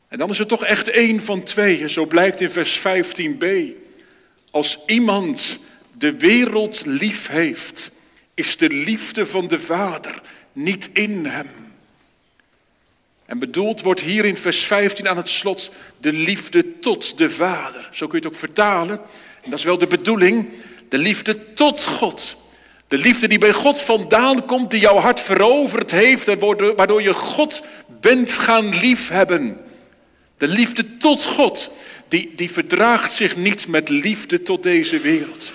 En 0.09 0.19
dan 0.19 0.31
is 0.31 0.39
het 0.39 0.49
toch 0.49 0.65
echt 0.65 0.89
één 0.89 1.23
van 1.23 1.43
tweeën, 1.43 1.91
zo 1.91 2.07
blijkt 2.07 2.41
in 2.41 2.51
vers 2.51 2.79
15b. 2.79 3.47
Als 4.51 4.79
iemand 4.87 5.59
de 5.99 6.17
wereld 6.17 6.83
lief 6.87 7.29
heeft, 7.29 7.91
is 8.35 8.57
de 8.57 8.69
liefde 8.69 9.27
van 9.27 9.49
de 9.49 9.61
Vader 9.61 10.23
niet 10.53 10.91
in 10.93 11.27
hem. 11.27 11.49
En 13.27 13.39
bedoeld 13.39 13.83
wordt 13.83 14.01
hier 14.01 14.25
in 14.25 14.37
vers 14.37 14.65
15 14.65 15.09
aan 15.09 15.17
het 15.17 15.29
slot 15.29 15.71
de 16.01 16.13
liefde 16.13 16.79
tot 16.79 17.19
de 17.19 17.31
Vader. 17.31 17.89
Zo 17.93 18.07
kun 18.07 18.19
je 18.19 18.25
het 18.25 18.35
ook 18.35 18.41
vertalen. 18.41 19.01
Dat 19.49 19.59
is 19.59 19.65
wel 19.65 19.79
de 19.79 19.87
bedoeling, 19.87 20.49
de 20.89 20.99
liefde 20.99 21.53
tot 21.55 21.85
God. 21.85 22.37
De 22.89 22.99
liefde 22.99 23.29
die 23.29 23.39
bij 23.39 23.53
God 23.53 23.81
vandaan 23.81 24.47
komt, 24.47 24.71
die 24.71 24.81
jouw 24.81 24.97
hart 24.97 25.21
veroverd 25.21 25.91
heeft 25.91 26.29
en 26.29 26.39
waardoor 26.77 27.03
je 27.03 27.15
God 27.15 27.63
bent 28.01 28.33
gaan 28.33 28.69
liefhebben. 28.69 29.61
De 30.37 30.49
liefde 30.49 30.97
tot 30.97 31.25
God, 31.25 31.71
die, 32.09 32.33
die 32.37 32.51
verdraagt 32.51 33.13
zich 33.13 33.37
niet 33.37 33.67
met 33.67 33.89
liefde 33.89 34.43
tot 34.43 34.63
deze 34.63 34.99
wereld. 34.99 35.53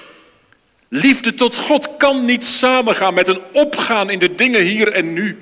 Liefde 0.88 1.34
tot 1.34 1.56
God 1.56 1.98
kan 1.98 2.26
niet 2.26 2.46
samengaan 2.46 3.14
met 3.14 3.28
een 3.28 3.42
opgaan 3.52 4.10
in 4.10 4.20
de 4.20 4.36
dingen 4.36 4.62
hier 4.62 4.92
en 4.92 5.14
nu. 5.14 5.38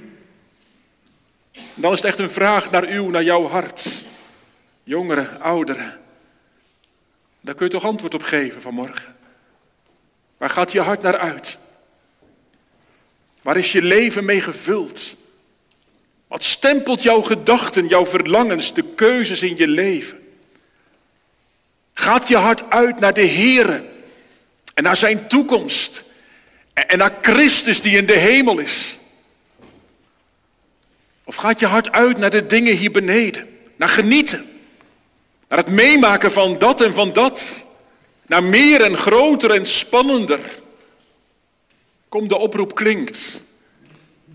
Dan 1.73 1.91
is 1.91 1.97
het 1.97 2.07
echt 2.07 2.19
een 2.19 2.29
vraag 2.29 2.71
naar 2.71 2.83
uw, 2.83 3.09
naar 3.09 3.23
jouw 3.23 3.47
hart. 3.47 4.05
Jongeren, 4.83 5.41
ouderen. 5.41 6.00
Daar 7.41 7.55
kun 7.55 7.65
je 7.65 7.71
toch 7.71 7.85
antwoord 7.85 8.13
op 8.13 8.23
geven 8.23 8.61
vanmorgen. 8.61 9.15
Waar 10.37 10.49
gaat 10.49 10.71
je 10.71 10.79
hart 10.79 11.01
naar 11.01 11.17
uit? 11.17 11.57
Waar 13.41 13.57
is 13.57 13.71
je 13.71 13.81
leven 13.81 14.25
mee 14.25 14.41
gevuld? 14.41 15.15
Wat 16.27 16.43
stempelt 16.43 17.03
jouw 17.03 17.21
gedachten, 17.21 17.87
jouw 17.87 18.05
verlangens, 18.05 18.73
de 18.73 18.83
keuzes 18.95 19.41
in 19.41 19.57
je 19.57 19.67
leven? 19.67 20.19
Gaat 21.93 22.27
je 22.27 22.37
hart 22.37 22.69
uit 22.69 22.99
naar 22.99 23.13
de 23.13 23.27
Here 23.27 23.89
en 24.73 24.83
naar 24.83 24.97
zijn 24.97 25.27
toekomst 25.27 26.03
en 26.73 26.97
naar 26.97 27.17
Christus 27.21 27.81
die 27.81 27.97
in 27.97 28.05
de 28.05 28.17
hemel 28.17 28.59
is? 28.59 28.97
Of 31.23 31.35
gaat 31.35 31.59
je 31.59 31.65
hart 31.65 31.91
uit 31.91 32.17
naar 32.17 32.29
de 32.29 32.45
dingen 32.45 32.75
hier 32.75 32.91
beneden, 32.91 33.57
naar 33.75 33.89
genieten, 33.89 34.50
naar 35.51 35.59
het 35.59 35.69
meemaken 35.69 36.31
van 36.31 36.57
dat 36.57 36.81
en 36.81 36.93
van 36.93 37.13
dat, 37.13 37.65
naar 38.27 38.43
meer 38.43 38.81
en 38.81 38.97
groter 38.97 39.51
en 39.51 39.65
spannender? 39.65 40.39
Kom, 42.09 42.27
de 42.27 42.37
oproep 42.37 42.75
klinkt. 42.75 43.43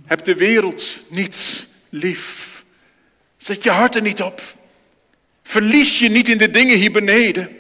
Heb 0.07 0.25
de 0.25 0.35
wereld 0.35 1.03
niet 1.09 1.67
lief. 1.89 2.65
Zet 3.37 3.63
je 3.63 3.71
hart 3.71 3.95
er 3.95 4.03
niet 4.03 4.23
op. 4.23 4.43
Verlies 5.43 5.99
je 5.99 6.09
niet 6.09 6.29
in 6.29 6.39
de 6.39 6.51
dingen 6.51 6.79
hier 6.79 6.93
beneden. 6.93 7.57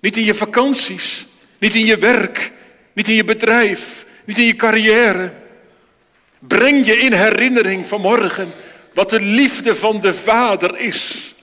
Niet 0.00 0.16
in 0.16 0.24
je 0.24 0.34
vakanties. 0.34 1.26
Niet 1.58 1.74
in 1.74 1.84
je 1.84 1.98
werk. 1.98 2.52
Niet 2.92 3.08
in 3.08 3.14
je 3.14 3.24
bedrijf. 3.24 4.06
Niet 4.24 4.38
in 4.38 4.44
je 4.44 4.56
carrière. 4.56 5.34
Breng 6.38 6.86
je 6.86 6.98
in 6.98 7.12
herinnering 7.12 7.88
vanmorgen 7.88 8.52
wat 8.94 9.10
de 9.10 9.20
liefde 9.20 9.74
van 9.74 10.00
de 10.00 10.14
Vader 10.14 10.78
is. 10.78 11.34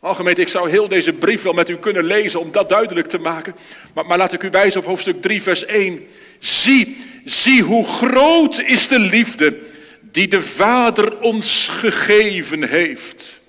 Algemeen, 0.00 0.36
ik 0.36 0.48
zou 0.48 0.70
heel 0.70 0.88
deze 0.88 1.12
brief 1.12 1.42
wel 1.42 1.52
met 1.52 1.68
u 1.68 1.76
kunnen 1.76 2.04
lezen 2.04 2.40
om 2.40 2.52
dat 2.52 2.68
duidelijk 2.68 3.08
te 3.08 3.18
maken. 3.18 3.54
Maar, 3.94 4.06
maar 4.06 4.18
laat 4.18 4.32
ik 4.32 4.42
u 4.42 4.50
wijzen 4.50 4.80
op 4.80 4.86
hoofdstuk 4.86 5.22
3, 5.22 5.42
vers 5.42 5.64
1. 5.64 6.06
Zie, 6.38 6.96
zie 7.24 7.62
hoe 7.62 7.86
groot 7.86 8.60
is 8.60 8.88
de 8.88 8.98
liefde 8.98 9.58
die 10.00 10.28
de 10.28 10.42
Vader 10.42 11.20
ons 11.20 11.68
gegeven 11.68 12.68
heeft. 12.68 13.40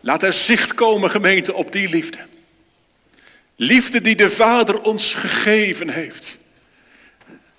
Laat 0.00 0.22
er 0.22 0.32
zicht 0.32 0.74
komen, 0.74 1.10
gemeente, 1.10 1.54
op 1.54 1.72
die 1.72 1.88
liefde. 1.88 2.18
Liefde 3.56 4.00
die 4.00 4.16
de 4.16 4.30
Vader 4.30 4.80
ons 4.80 5.14
gegeven 5.14 5.88
heeft. 5.88 6.38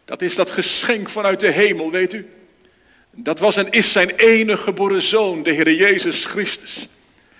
Dat 0.06 0.22
is 0.22 0.36
dat 0.36 0.50
geschenk 0.50 1.10
vanuit 1.10 1.40
de 1.40 1.52
hemel, 1.52 1.92
weet 1.92 2.14
u. 2.14 2.30
Dat 3.16 3.40
was 3.40 3.58
en 3.58 3.72
is 3.72 3.92
zijn 3.92 4.10
enige 4.10 4.62
geboren 4.62 5.02
zoon, 5.02 5.44
de 5.44 5.52
Heer 5.52 5.74
Jezus 5.74 6.26
Christus. 6.26 6.88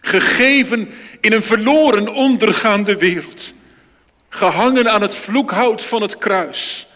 Gegeven 0.02 0.90
in 1.22 1.34
een 1.34 1.44
verloren, 1.44 2.14
ondergaande 2.14 2.98
wereld. 2.98 3.54
Gehangen 4.30 4.92
aan 4.92 5.02
het 5.02 5.16
vloekhout 5.16 5.84
van 5.84 6.02
het 6.02 6.18
kruis. 6.18 6.88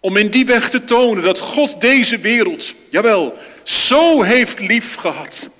Om 0.00 0.16
in 0.16 0.28
die 0.28 0.46
weg 0.46 0.70
te 0.70 0.84
tonen 0.84 1.22
dat 1.22 1.40
God 1.40 1.80
deze 1.80 2.18
wereld, 2.18 2.74
jawel, 2.90 3.38
zo 3.62 4.22
heeft 4.22 4.60
lief 4.60 4.94
gehad. 4.94 5.50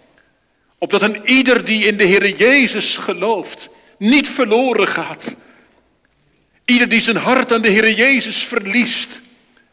Opdat 0.78 1.02
een 1.02 1.20
ieder 1.24 1.64
die 1.64 1.86
in 1.86 1.96
de 1.96 2.04
Heer 2.04 2.28
Jezus 2.28 2.96
gelooft, 2.96 3.68
niet 3.98 4.28
verloren 4.28 4.88
gaat. 4.88 5.36
Ieder 6.64 6.88
die 6.88 7.00
zijn 7.00 7.16
hart 7.16 7.52
aan 7.52 7.62
de 7.62 7.68
Heer 7.68 7.90
Jezus 7.90 8.36
verliest, 8.36 9.20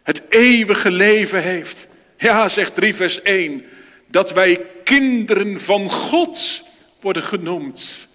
het 0.03 0.21
eeuwige 0.29 0.91
leven 0.91 1.41
heeft. 1.41 1.87
Ja, 2.25 2.49
zegt 2.49 2.75
3 2.75 2.95
vers 2.95 3.21
1, 3.21 3.65
dat 4.07 4.31
wij 4.31 4.65
kinderen 4.83 5.61
van 5.61 5.91
God 5.91 6.63
worden 7.01 7.23
genoemd 7.23 8.07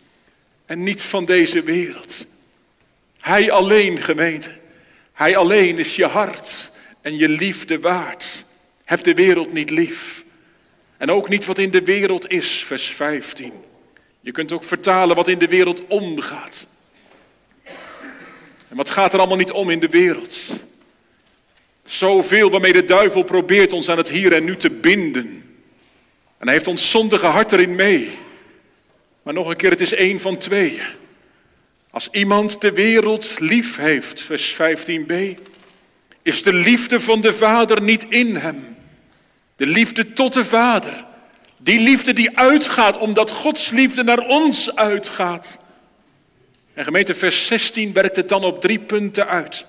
en 0.66 0.82
niet 0.82 1.02
van 1.02 1.24
deze 1.24 1.62
wereld. 1.62 2.26
Hij 3.20 3.50
alleen, 3.50 3.98
gemeente, 3.98 4.50
hij 5.12 5.36
alleen 5.36 5.78
is 5.78 5.96
je 5.96 6.06
hart 6.06 6.72
en 7.00 7.18
je 7.18 7.28
liefde 7.28 7.80
waard. 7.80 8.44
Heb 8.84 9.02
de 9.02 9.14
wereld 9.14 9.52
niet 9.52 9.70
lief. 9.70 10.24
En 10.96 11.10
ook 11.10 11.28
niet 11.28 11.44
wat 11.44 11.58
in 11.58 11.70
de 11.70 11.82
wereld 11.82 12.30
is, 12.30 12.64
vers 12.64 12.86
15. 12.86 13.52
Je 14.20 14.32
kunt 14.32 14.52
ook 14.52 14.64
vertalen 14.64 15.16
wat 15.16 15.28
in 15.28 15.38
de 15.38 15.48
wereld 15.48 15.86
omgaat. 15.86 16.66
En 18.68 18.76
wat 18.76 18.90
gaat 18.90 19.12
er 19.12 19.18
allemaal 19.18 19.36
niet 19.36 19.52
om 19.52 19.70
in 19.70 19.80
de 19.80 19.88
wereld? 19.88 20.68
Zoveel 21.90 22.50
waarmee 22.50 22.72
de 22.72 22.84
duivel 22.84 23.22
probeert 23.22 23.72
ons 23.72 23.88
aan 23.88 23.96
het 23.96 24.08
hier 24.08 24.32
en 24.32 24.44
nu 24.44 24.56
te 24.56 24.70
binden. 24.70 25.26
En 26.38 26.46
hij 26.46 26.52
heeft 26.52 26.66
ons 26.66 26.90
zondige 26.90 27.26
hart 27.26 27.52
erin 27.52 27.74
mee. 27.74 28.18
Maar 29.22 29.34
nog 29.34 29.48
een 29.48 29.56
keer, 29.56 29.70
het 29.70 29.80
is 29.80 29.94
één 29.94 30.20
van 30.20 30.38
tweeën. 30.38 30.86
Als 31.90 32.08
iemand 32.12 32.60
de 32.60 32.72
wereld 32.72 33.40
lief 33.40 33.76
heeft, 33.76 34.22
vers 34.22 34.54
15b, 34.54 35.14
is 36.22 36.42
de 36.42 36.52
liefde 36.52 37.00
van 37.00 37.20
de 37.20 37.34
Vader 37.34 37.82
niet 37.82 38.06
in 38.08 38.36
hem. 38.36 38.76
De 39.56 39.66
liefde 39.66 40.12
tot 40.12 40.32
de 40.32 40.44
Vader. 40.44 41.04
Die 41.56 41.80
liefde 41.80 42.12
die 42.12 42.38
uitgaat 42.38 42.98
omdat 42.98 43.30
Gods 43.30 43.70
liefde 43.70 44.02
naar 44.02 44.26
ons 44.26 44.76
uitgaat. 44.76 45.58
En 46.74 46.84
gemeente 46.84 47.14
vers 47.14 47.46
16 47.46 47.92
werkt 47.92 48.16
het 48.16 48.28
dan 48.28 48.44
op 48.44 48.60
drie 48.60 48.78
punten 48.78 49.26
uit. 49.26 49.64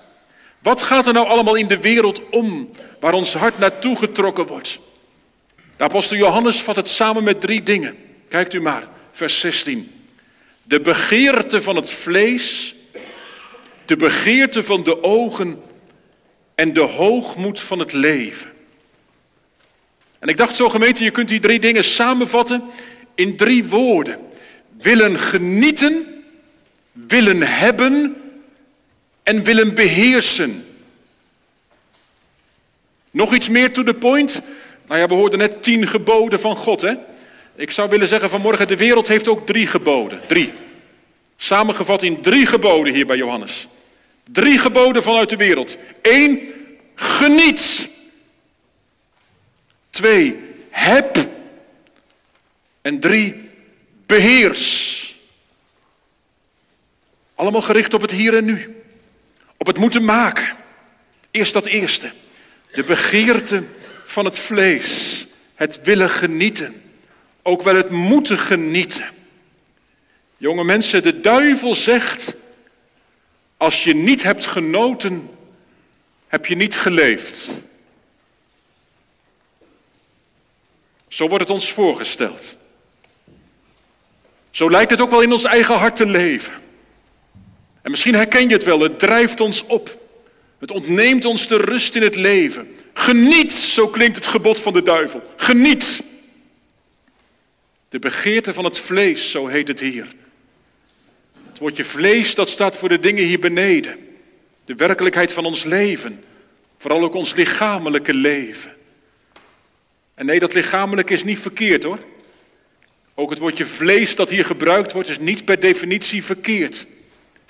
Wat 0.61 0.81
gaat 0.81 1.07
er 1.07 1.13
nou 1.13 1.27
allemaal 1.27 1.55
in 1.55 1.67
de 1.67 1.79
wereld 1.79 2.29
om 2.29 2.71
waar 2.99 3.13
ons 3.13 3.33
hart 3.33 3.57
naartoe 3.57 3.97
getrokken 3.97 4.47
wordt? 4.47 4.79
De 5.77 5.83
apostel 5.83 6.17
Johannes 6.17 6.61
vat 6.61 6.75
het 6.75 6.89
samen 6.89 7.23
met 7.23 7.41
drie 7.41 7.63
dingen. 7.63 7.97
Kijkt 8.27 8.53
u 8.53 8.61
maar, 8.61 8.87
vers 9.11 9.39
16. 9.39 9.91
De 10.63 10.81
begeerte 10.81 11.61
van 11.61 11.75
het 11.75 11.89
vlees, 11.89 12.75
de 13.85 13.95
begeerte 13.95 14.63
van 14.63 14.83
de 14.83 15.03
ogen 15.03 15.61
en 16.55 16.73
de 16.73 16.79
hoogmoed 16.79 17.59
van 17.59 17.79
het 17.79 17.93
leven. 17.93 18.49
En 20.19 20.27
ik 20.27 20.37
dacht 20.37 20.55
zo 20.55 20.69
gemeente, 20.69 21.03
je 21.03 21.11
kunt 21.11 21.29
die 21.29 21.39
drie 21.39 21.59
dingen 21.59 21.83
samenvatten 21.83 22.63
in 23.15 23.37
drie 23.37 23.65
woorden. 23.65 24.19
Willen 24.77 25.19
genieten, 25.19 26.23
willen 26.91 27.41
hebben 27.41 28.20
en 29.23 29.43
willen 29.43 29.75
beheersen. 29.75 30.65
Nog 33.11 33.33
iets 33.33 33.49
meer 33.49 33.73
to 33.73 33.83
the 33.83 33.93
point? 33.93 34.41
Nou 34.87 34.99
ja, 34.99 35.07
we 35.07 35.13
hoorden 35.13 35.39
net 35.39 35.63
tien 35.63 35.87
geboden 35.87 36.39
van 36.39 36.55
God, 36.55 36.81
hè? 36.81 36.93
Ik 37.55 37.71
zou 37.71 37.89
willen 37.89 38.07
zeggen 38.07 38.29
vanmorgen, 38.29 38.67
de 38.67 38.77
wereld 38.77 39.07
heeft 39.07 39.27
ook 39.27 39.45
drie 39.45 39.67
geboden. 39.67 40.21
Drie. 40.27 40.53
Samengevat 41.37 42.03
in 42.03 42.21
drie 42.21 42.45
geboden 42.45 42.93
hier 42.93 43.05
bij 43.05 43.17
Johannes. 43.17 43.67
Drie 44.31 44.59
geboden 44.59 45.03
vanuit 45.03 45.29
de 45.29 45.35
wereld. 45.35 45.77
Eén, 46.01 46.41
geniet. 46.95 47.89
Twee, 49.89 50.39
heb. 50.69 51.17
En 52.81 52.99
drie, 52.99 53.49
beheers. 54.05 55.15
Allemaal 57.35 57.61
gericht 57.61 57.93
op 57.93 58.01
het 58.01 58.11
hier 58.11 58.37
en 58.37 58.45
nu 58.45 58.80
op 59.61 59.67
het 59.67 59.77
moeten 59.77 60.05
maken. 60.05 60.55
Eerst 61.31 61.53
dat 61.53 61.65
eerste. 61.65 62.11
De 62.73 62.83
begeerte 62.83 63.63
van 64.05 64.25
het 64.25 64.39
vlees. 64.39 65.25
Het 65.55 65.81
willen 65.81 66.09
genieten. 66.09 66.91
Ook 67.41 67.61
wel 67.61 67.75
het 67.75 67.89
moeten 67.89 68.37
genieten. 68.37 69.05
Jonge 70.37 70.63
mensen, 70.63 71.03
de 71.03 71.21
duivel 71.21 71.75
zegt, 71.75 72.35
als 73.57 73.83
je 73.83 73.95
niet 73.95 74.23
hebt 74.23 74.45
genoten, 74.45 75.29
heb 76.27 76.45
je 76.45 76.55
niet 76.55 76.75
geleefd. 76.75 77.47
Zo 81.07 81.27
wordt 81.27 81.43
het 81.43 81.53
ons 81.53 81.71
voorgesteld. 81.71 82.55
Zo 84.51 84.69
lijkt 84.69 84.91
het 84.91 85.01
ook 85.01 85.11
wel 85.11 85.21
in 85.21 85.31
ons 85.31 85.43
eigen 85.43 85.75
hart 85.75 85.95
te 85.95 86.05
leven. 86.05 86.53
En 87.81 87.91
misschien 87.91 88.15
herken 88.15 88.47
je 88.47 88.53
het 88.53 88.63
wel, 88.63 88.79
het 88.79 88.99
drijft 88.99 89.39
ons 89.39 89.65
op. 89.65 89.99
Het 90.59 90.71
ontneemt 90.71 91.25
ons 91.25 91.47
de 91.47 91.57
rust 91.57 91.95
in 91.95 92.01
het 92.01 92.15
leven. 92.15 92.75
Geniet, 92.93 93.53
zo 93.53 93.87
klinkt 93.87 94.15
het 94.15 94.27
gebod 94.27 94.59
van 94.59 94.73
de 94.73 94.83
duivel. 94.83 95.23
Geniet. 95.35 96.03
De 97.89 97.99
begeerte 97.99 98.53
van 98.53 98.63
het 98.63 98.79
vlees, 98.79 99.31
zo 99.31 99.47
heet 99.47 99.67
het 99.67 99.79
hier. 99.79 100.07
Het 101.47 101.59
woordje 101.59 101.83
vlees, 101.83 102.35
dat 102.35 102.49
staat 102.49 102.77
voor 102.77 102.89
de 102.89 102.99
dingen 102.99 103.23
hier 103.23 103.39
beneden. 103.39 103.97
De 104.65 104.75
werkelijkheid 104.75 105.31
van 105.31 105.45
ons 105.45 105.63
leven. 105.63 106.23
Vooral 106.77 107.03
ook 107.03 107.13
ons 107.13 107.33
lichamelijke 107.33 108.13
leven. 108.13 108.75
En 110.13 110.25
nee, 110.25 110.39
dat 110.39 110.53
lichamelijk 110.53 111.09
is 111.09 111.23
niet 111.23 111.39
verkeerd 111.39 111.83
hoor. 111.83 111.99
Ook 113.15 113.29
het 113.29 113.39
woordje 113.39 113.65
vlees 113.65 114.15
dat 114.15 114.29
hier 114.29 114.45
gebruikt 114.45 114.91
wordt, 114.91 115.09
is 115.09 115.19
niet 115.19 115.45
per 115.45 115.59
definitie 115.59 116.23
verkeerd. 116.23 116.87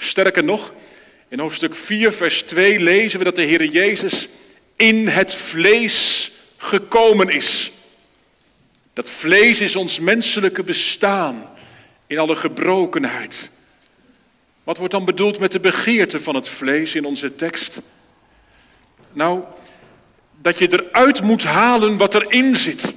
Sterker 0.03 0.43
nog, 0.43 0.73
in 1.27 1.39
hoofdstuk 1.39 1.75
4, 1.75 2.11
vers 2.11 2.41
2 2.41 2.79
lezen 2.79 3.19
we 3.19 3.25
dat 3.25 3.35
de 3.35 3.41
Heer 3.41 3.65
Jezus 3.65 4.27
in 4.75 5.07
het 5.07 5.35
vlees 5.35 6.31
gekomen 6.57 7.29
is. 7.29 7.71
Dat 8.93 9.09
vlees 9.09 9.61
is 9.61 9.75
ons 9.75 9.99
menselijke 9.99 10.63
bestaan 10.63 11.49
in 12.07 12.19
alle 12.19 12.35
gebrokenheid. 12.35 13.51
Wat 14.63 14.77
wordt 14.77 14.93
dan 14.93 15.05
bedoeld 15.05 15.39
met 15.39 15.51
de 15.51 15.59
begeerte 15.59 16.19
van 16.19 16.35
het 16.35 16.47
vlees 16.47 16.95
in 16.95 17.05
onze 17.05 17.35
tekst? 17.35 17.81
Nou, 19.13 19.43
dat 20.41 20.57
je 20.57 20.71
eruit 20.71 21.21
moet 21.21 21.43
halen 21.43 21.97
wat 21.97 22.15
erin 22.15 22.55
zit. 22.55 22.93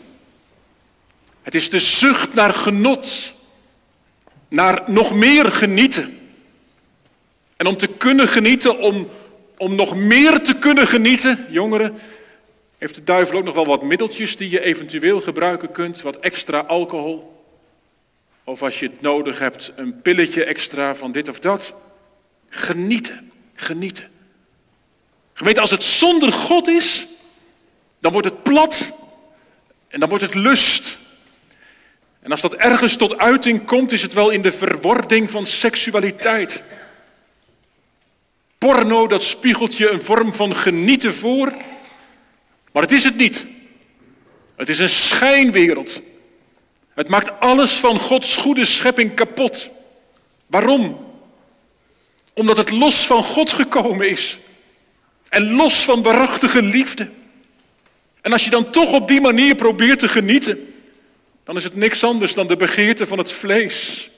Het 1.42 1.54
is 1.54 1.70
de 1.70 1.78
zucht 1.78 2.34
naar 2.34 2.54
genot, 2.54 3.32
naar 4.48 4.82
nog 4.86 5.14
meer 5.14 5.52
genieten. 5.52 6.18
En 7.56 7.66
om 7.66 7.76
te 7.76 7.86
kunnen 7.86 8.28
genieten, 8.28 8.78
om, 8.78 9.08
om 9.56 9.74
nog 9.74 9.96
meer 9.96 10.42
te 10.42 10.54
kunnen 10.54 10.86
genieten, 10.86 11.46
jongeren, 11.50 11.98
heeft 12.78 12.94
de 12.94 13.04
duivel 13.04 13.38
ook 13.38 13.44
nog 13.44 13.54
wel 13.54 13.66
wat 13.66 13.82
middeltjes 13.82 14.36
die 14.36 14.50
je 14.50 14.60
eventueel 14.60 15.20
gebruiken 15.20 15.70
kunt. 15.70 16.02
Wat 16.02 16.16
extra 16.16 16.58
alcohol. 16.58 17.42
Of 18.44 18.62
als 18.62 18.80
je 18.80 18.86
het 18.86 19.00
nodig 19.00 19.38
hebt, 19.38 19.72
een 19.76 20.00
pilletje 20.02 20.44
extra 20.44 20.94
van 20.94 21.12
dit 21.12 21.28
of 21.28 21.38
dat. 21.38 21.74
Genieten, 22.48 23.30
genieten. 23.54 24.08
Gemeente, 25.32 25.60
als 25.60 25.70
het 25.70 25.82
zonder 25.82 26.32
God 26.32 26.68
is, 26.68 27.06
dan 27.98 28.12
wordt 28.12 28.26
het 28.26 28.42
plat 28.42 28.92
en 29.88 30.00
dan 30.00 30.08
wordt 30.08 30.24
het 30.24 30.34
lust. 30.34 30.98
En 32.20 32.30
als 32.30 32.40
dat 32.40 32.54
ergens 32.54 32.96
tot 32.96 33.18
uiting 33.18 33.64
komt, 33.64 33.92
is 33.92 34.02
het 34.02 34.12
wel 34.12 34.30
in 34.30 34.42
de 34.42 34.52
verwording 34.52 35.30
van 35.30 35.46
seksualiteit. 35.46 36.62
Porno, 38.64 39.06
dat 39.06 39.22
spiegelt 39.22 39.76
je 39.76 39.90
een 39.90 40.02
vorm 40.02 40.32
van 40.32 40.54
genieten 40.56 41.14
voor, 41.14 41.52
maar 42.72 42.82
het 42.82 42.92
is 42.92 43.04
het 43.04 43.16
niet. 43.16 43.46
Het 44.56 44.68
is 44.68 44.78
een 44.78 44.88
schijnwereld. 44.88 46.00
Het 46.94 47.08
maakt 47.08 47.40
alles 47.40 47.72
van 47.72 47.98
Gods 47.98 48.36
goede 48.36 48.64
schepping 48.64 49.14
kapot. 49.14 49.68
Waarom? 50.46 51.06
Omdat 52.32 52.56
het 52.56 52.70
los 52.70 53.06
van 53.06 53.24
God 53.24 53.52
gekomen 53.52 54.08
is. 54.08 54.38
En 55.28 55.52
los 55.52 55.84
van 55.84 56.02
waarachtige 56.02 56.62
liefde. 56.62 57.10
En 58.20 58.32
als 58.32 58.44
je 58.44 58.50
dan 58.50 58.70
toch 58.70 58.92
op 58.92 59.08
die 59.08 59.20
manier 59.20 59.54
probeert 59.54 59.98
te 59.98 60.08
genieten, 60.08 60.74
dan 61.42 61.56
is 61.56 61.64
het 61.64 61.76
niks 61.76 62.04
anders 62.04 62.34
dan 62.34 62.46
de 62.46 62.56
begeerte 62.56 63.06
van 63.06 63.18
het 63.18 63.32
vlees. 63.32 64.10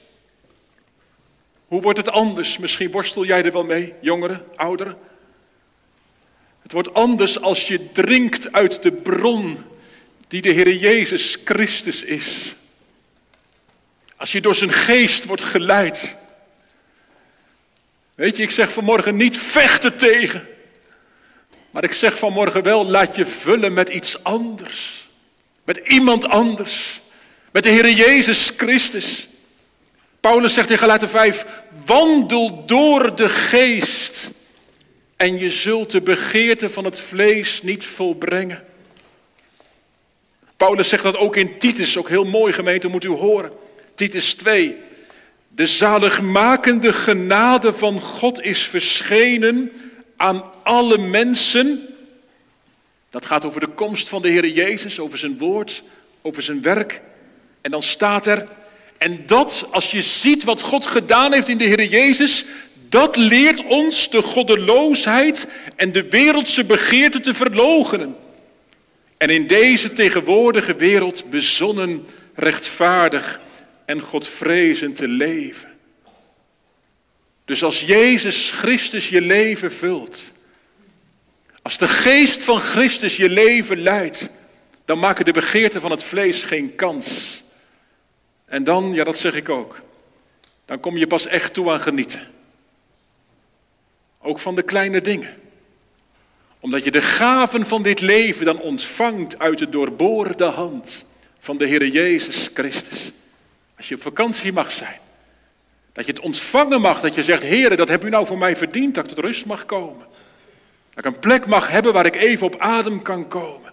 Hoe 1.67 1.81
wordt 1.81 1.97
het 1.97 2.09
anders? 2.09 2.57
Misschien 2.57 2.91
worstel 2.91 3.25
jij 3.25 3.43
er 3.43 3.51
wel 3.51 3.63
mee, 3.63 3.93
jongeren, 4.01 4.45
ouderen. 4.55 4.97
Het 6.61 6.71
wordt 6.71 6.93
anders 6.93 7.41
als 7.41 7.67
je 7.67 7.91
drinkt 7.91 8.53
uit 8.53 8.83
de 8.83 8.91
bron 8.91 9.65
die 10.27 10.41
de 10.41 10.49
Heer 10.49 10.73
Jezus 10.73 11.37
Christus 11.43 12.03
is. 12.03 12.55
Als 14.15 14.31
je 14.31 14.41
door 14.41 14.55
zijn 14.55 14.71
geest 14.71 15.25
wordt 15.25 15.43
geleid. 15.43 16.17
Weet 18.15 18.37
je, 18.37 18.43
ik 18.43 18.51
zeg 18.51 18.71
vanmorgen 18.71 19.15
niet 19.15 19.37
vechten 19.37 19.97
tegen. 19.97 20.47
Maar 21.71 21.83
ik 21.83 21.93
zeg 21.93 22.17
vanmorgen 22.17 22.63
wel, 22.63 22.85
laat 22.85 23.15
je 23.15 23.25
vullen 23.25 23.73
met 23.73 23.89
iets 23.89 24.23
anders. 24.23 25.07
Met 25.63 25.77
iemand 25.77 26.27
anders. 26.27 27.01
Met 27.51 27.63
de 27.63 27.69
Heer 27.69 27.89
Jezus 27.89 28.51
Christus. 28.57 29.27
Paulus 30.19 30.53
zegt 30.53 30.69
in 30.69 30.77
Galaten 30.77 31.09
5, 31.09 31.45
wandel 31.85 32.65
door 32.65 33.15
de 33.15 33.29
geest 33.29 34.31
en 35.15 35.37
je 35.37 35.49
zult 35.49 35.91
de 35.91 36.01
begeerte 36.01 36.69
van 36.69 36.85
het 36.85 37.01
vlees 37.01 37.61
niet 37.61 37.85
volbrengen. 37.85 38.65
Paulus 40.57 40.89
zegt 40.89 41.03
dat 41.03 41.17
ook 41.17 41.35
in 41.35 41.57
Titus, 41.57 41.97
ook 41.97 42.09
heel 42.09 42.25
mooi 42.25 42.53
gemeente, 42.53 42.87
moet 42.87 43.03
u 43.03 43.09
horen. 43.09 43.51
Titus 43.95 44.33
2. 44.33 44.75
De 45.47 45.65
zaligmakende 45.65 46.93
genade 46.93 47.73
van 47.73 47.99
God 47.99 48.41
is 48.41 48.61
verschenen 48.61 49.71
aan 50.17 50.51
alle 50.63 50.97
mensen. 50.97 51.87
Dat 53.09 53.25
gaat 53.25 53.45
over 53.45 53.59
de 53.59 53.67
komst 53.67 54.09
van 54.09 54.21
de 54.21 54.29
Heer 54.29 54.47
Jezus, 54.47 54.99
over 54.99 55.17
zijn 55.17 55.37
woord, 55.37 55.83
over 56.21 56.43
zijn 56.43 56.61
werk. 56.61 57.01
En 57.61 57.71
dan 57.71 57.83
staat 57.83 58.27
er, 58.27 58.47
en 58.97 59.23
dat 59.25 59.67
als 59.71 59.91
je 59.91 60.01
ziet 60.01 60.43
wat 60.43 60.61
God 60.61 60.85
gedaan 60.85 61.33
heeft 61.33 61.49
in 61.49 61.57
de 61.57 61.63
Heer 61.63 61.83
Jezus, 61.83 62.45
dat 62.89 63.15
leert 63.15 63.63
ons 63.65 64.09
de 64.09 64.21
goddeloosheid 64.21 65.47
en 65.75 65.91
de 65.91 66.09
wereldse 66.09 66.65
begeerte 66.65 67.19
te 67.19 67.33
verloochenen. 67.33 68.15
En 69.17 69.29
in 69.29 69.47
deze 69.47 69.93
tegenwoordige 69.93 70.75
wereld 70.75 71.29
bezonnen, 71.29 72.07
rechtvaardig 72.33 73.39
en 73.85 74.01
Godvrezend 74.01 74.95
te 74.95 75.07
leven. 75.07 75.69
Dus 77.45 77.63
als 77.63 77.81
Jezus 77.81 78.51
Christus 78.51 79.09
je 79.09 79.21
leven 79.21 79.71
vult, 79.71 80.31
als 81.61 81.77
de 81.77 81.87
geest 81.87 82.43
van 82.43 82.59
Christus 82.59 83.15
je 83.15 83.29
leven 83.29 83.81
leidt, 83.81 84.29
dan 84.85 84.99
maken 84.99 85.25
de 85.25 85.31
begeerten 85.31 85.81
van 85.81 85.91
het 85.91 86.03
vlees 86.03 86.43
geen 86.43 86.75
kans. 86.75 87.43
En 88.47 88.63
dan, 88.63 88.93
ja 88.93 89.03
dat 89.03 89.17
zeg 89.17 89.35
ik 89.35 89.49
ook, 89.49 89.81
dan 90.65 90.79
kom 90.79 90.97
je 90.97 91.07
pas 91.07 91.25
echt 91.25 91.53
toe 91.53 91.71
aan 91.71 91.79
genieten. 91.79 92.27
Ook 94.21 94.39
van 94.39 94.55
de 94.55 94.63
kleine 94.63 95.01
dingen. 95.01 95.35
Omdat 96.59 96.83
je 96.83 96.91
de 96.91 97.01
gaven 97.01 97.65
van 97.65 97.81
dit 97.83 98.01
leven 98.01 98.45
dan 98.45 98.59
ontvangt 98.59 99.39
uit 99.39 99.57
de 99.57 99.69
doorboorde 99.69 100.45
hand 100.45 101.05
van 101.39 101.57
de 101.57 101.65
Heer 101.65 101.87
Jezus 101.87 102.49
Christus. 102.53 103.11
Als 103.77 103.89
je 103.89 103.95
op 103.95 104.01
vakantie 104.01 104.53
mag 104.53 104.71
zijn. 104.71 104.99
Dat 105.93 106.05
je 106.05 106.11
het 106.11 106.21
ontvangen 106.21 106.81
mag, 106.81 106.99
dat 106.99 107.15
je 107.15 107.23
zegt, 107.23 107.43
Heer, 107.43 107.77
dat 107.77 107.87
heb 107.87 108.05
u 108.05 108.09
nou 108.09 108.25
voor 108.25 108.37
mij 108.37 108.55
verdiend, 108.55 108.95
dat 108.95 109.03
ik 109.03 109.09
tot 109.09 109.25
rust 109.25 109.45
mag 109.45 109.65
komen. 109.65 110.05
Dat 110.93 111.05
ik 111.05 111.05
een 111.05 111.19
plek 111.19 111.45
mag 111.45 111.67
hebben 111.67 111.93
waar 111.93 112.05
ik 112.05 112.15
even 112.15 112.47
op 112.47 112.59
adem 112.59 113.01
kan 113.01 113.27
komen. 113.27 113.66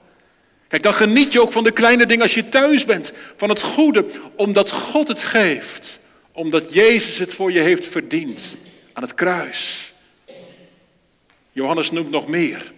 Kijk, 0.74 0.86
dan 0.86 0.94
geniet 0.94 1.32
je 1.32 1.40
ook 1.40 1.52
van 1.52 1.64
de 1.64 1.70
kleine 1.70 2.06
dingen 2.06 2.22
als 2.22 2.34
je 2.34 2.48
thuis 2.48 2.84
bent. 2.84 3.12
Van 3.36 3.48
het 3.48 3.62
goede, 3.62 4.06
omdat 4.36 4.70
God 4.70 5.08
het 5.08 5.22
geeft. 5.22 6.00
Omdat 6.32 6.72
Jezus 6.72 7.18
het 7.18 7.34
voor 7.34 7.52
je 7.52 7.60
heeft 7.60 7.88
verdiend. 7.88 8.56
Aan 8.92 9.02
het 9.02 9.14
kruis. 9.14 9.92
Johannes 11.52 11.90
noemt 11.90 12.10
nog 12.10 12.26
meer. 12.26 12.72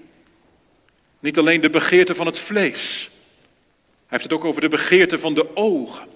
Niet 1.19 1.39
alleen 1.39 1.61
de 1.61 1.71
begeerte 1.71 2.15
van 2.15 2.27
het 2.27 2.39
vlees. 2.39 3.11
Hij 3.81 4.05
heeft 4.07 4.23
het 4.23 4.33
ook 4.33 4.45
over 4.45 4.61
de 4.61 4.69
begeerte 4.69 5.19
van 5.19 5.35
de 5.35 5.57
ogen. 5.57 6.07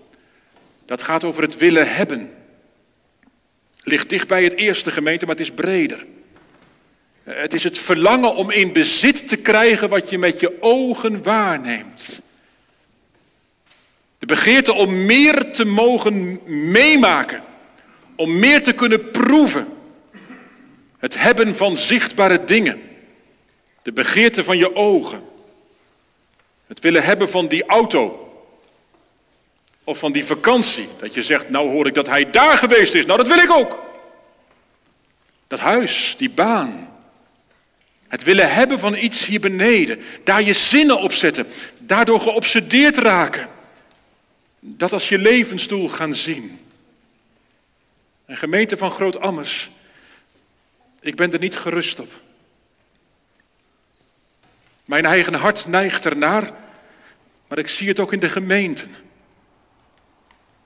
Dat 0.86 1.02
gaat 1.02 1.24
over 1.24 1.42
het 1.42 1.56
willen 1.56 1.94
hebben. 1.94 2.34
Ligt 3.82 4.08
dicht 4.08 4.28
bij 4.28 4.44
het 4.44 4.54
eerste 4.54 4.90
gemeente, 4.90 5.26
maar 5.26 5.34
het 5.36 5.44
is 5.44 5.54
breder. 5.54 6.06
Het 7.24 7.54
is 7.54 7.64
het 7.64 7.78
verlangen 7.78 8.34
om 8.34 8.50
in 8.50 8.72
bezit 8.72 9.28
te 9.28 9.36
krijgen 9.36 9.88
wat 9.88 10.10
je 10.10 10.18
met 10.18 10.40
je 10.40 10.56
ogen 10.60 11.22
waarneemt. 11.22 12.22
De 14.18 14.26
begeerte 14.26 14.72
om 14.72 15.04
meer 15.04 15.52
te 15.52 15.64
mogen 15.64 16.40
meemaken, 16.70 17.42
om 18.16 18.38
meer 18.38 18.62
te 18.62 18.72
kunnen 18.72 19.10
proeven. 19.10 19.68
Het 20.98 21.18
hebben 21.18 21.56
van 21.56 21.76
zichtbare 21.76 22.44
dingen. 22.44 22.82
De 23.82 23.92
begeerte 23.92 24.44
van 24.44 24.58
je 24.58 24.76
ogen. 24.76 25.22
Het 26.66 26.80
willen 26.80 27.02
hebben 27.02 27.30
van 27.30 27.48
die 27.48 27.66
auto. 27.66 28.24
Of 29.84 29.98
van 29.98 30.12
die 30.12 30.24
vakantie. 30.24 30.88
Dat 30.98 31.14
je 31.14 31.22
zegt, 31.22 31.48
nou 31.48 31.70
hoor 31.70 31.86
ik 31.86 31.94
dat 31.94 32.06
hij 32.06 32.30
daar 32.30 32.58
geweest 32.58 32.94
is. 32.94 33.06
Nou, 33.06 33.18
dat 33.18 33.28
wil 33.28 33.38
ik 33.38 33.50
ook. 33.50 33.82
Dat 35.46 35.58
huis, 35.58 36.14
die 36.18 36.30
baan. 36.30 36.89
Het 38.10 38.22
willen 38.22 38.54
hebben 38.54 38.78
van 38.78 38.94
iets 38.94 39.26
hier 39.26 39.40
beneden. 39.40 40.00
Daar 40.24 40.42
je 40.42 40.52
zinnen 40.52 41.00
op 41.00 41.12
zetten. 41.12 41.46
Daardoor 41.78 42.20
geobsedeerd 42.20 42.96
raken. 42.96 43.48
Dat 44.60 44.92
als 44.92 45.08
je 45.08 45.18
levensdoel 45.18 45.88
gaan 45.88 46.14
zien. 46.14 46.60
Een 48.26 48.36
gemeente 48.36 48.76
van 48.76 48.90
Groot 48.90 49.20
Ammers. 49.20 49.70
Ik 51.00 51.16
ben 51.16 51.32
er 51.32 51.38
niet 51.38 51.56
gerust 51.56 52.00
op. 52.00 52.12
Mijn 54.84 55.04
eigen 55.04 55.34
hart 55.34 55.66
neigt 55.66 56.04
ernaar, 56.04 56.50
maar 57.48 57.58
ik 57.58 57.68
zie 57.68 57.88
het 57.88 58.00
ook 58.00 58.12
in 58.12 58.20
de 58.20 58.30
gemeenten. 58.30 58.94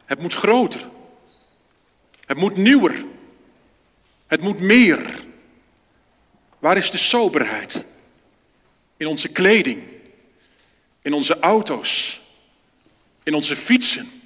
Het 0.05 0.21
moet 0.21 0.35
groter. 0.35 0.81
Het 2.27 2.37
moet 2.37 2.57
nieuwer. 2.57 3.05
Het 4.27 4.41
moet 4.41 4.61
meer. 4.61 5.24
Waar 6.65 6.77
is 6.77 6.91
de 6.91 6.99
soberheid? 6.99 7.85
In 8.97 9.07
onze 9.07 9.29
kleding, 9.29 9.83
in 11.03 11.13
onze 11.13 11.39
auto's, 11.39 12.21
in 13.23 13.35
onze 13.35 13.57
fietsen, 13.57 14.23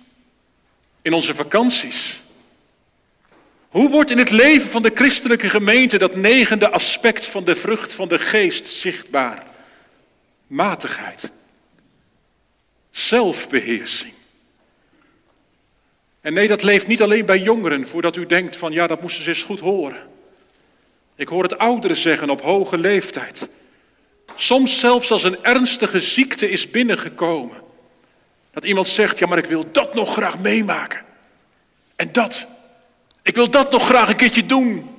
in 1.03 1.13
onze 1.13 1.35
vakanties. 1.35 2.21
Hoe 3.69 3.91
wordt 3.91 4.11
in 4.11 4.19
het 4.19 4.31
leven 4.31 4.71
van 4.71 4.83
de 4.83 4.91
christelijke 4.95 5.51
gemeente 5.51 5.99
dat 5.99 6.17
negende 6.17 6.71
aspect 6.71 7.27
van 7.27 7.45
de 7.45 7.57
vrucht 7.57 7.93
van 7.93 8.09
de 8.09 8.19
geest 8.19 8.67
zichtbaar? 8.67 9.47
Matigheid, 10.47 11.33
zelfbeheersing. 12.91 14.15
En 16.21 16.33
nee, 16.33 16.49
dat 16.49 16.63
leeft 16.63 16.87
niet 16.87 17.03
alleen 17.03 17.27
bij 17.27 17.39
jongeren, 17.39 17.89
voordat 17.89 18.17
u 18.17 18.27
denkt 18.27 18.57
van 18.57 18.73
ja, 18.73 18.87
dat 18.87 19.01
moesten 19.01 19.23
ze 19.23 19.29
eens 19.29 19.43
goed 19.43 19.61
horen. 19.61 20.08
Ik 21.19 21.29
hoor 21.29 21.43
het 21.43 21.59
ouderen 21.59 21.97
zeggen 21.97 22.31
op 22.31 22.41
hoge 22.41 22.79
leeftijd. 22.79 23.49
Soms 24.35 24.81
zelfs 24.81 25.11
als 25.11 25.25
een 25.25 25.45
ernstige 25.45 26.01
ziekte 26.01 26.51
is 26.51 26.71
binnengekomen. 26.71 27.57
Dat 28.51 28.65
iemand 28.65 28.89
zegt, 28.89 29.19
ja 29.19 29.27
maar 29.27 29.39
ik 29.39 29.47
wil 29.47 29.65
dat 29.73 29.95
nog 29.95 30.13
graag 30.13 30.39
meemaken. 30.39 31.05
En 31.97 32.13
dat. 32.13 32.47
Ik 33.23 33.35
wil 33.35 33.51
dat 33.51 33.71
nog 33.71 33.87
graag 33.87 34.09
een 34.09 34.17
keertje 34.17 34.47
doen. 34.47 34.91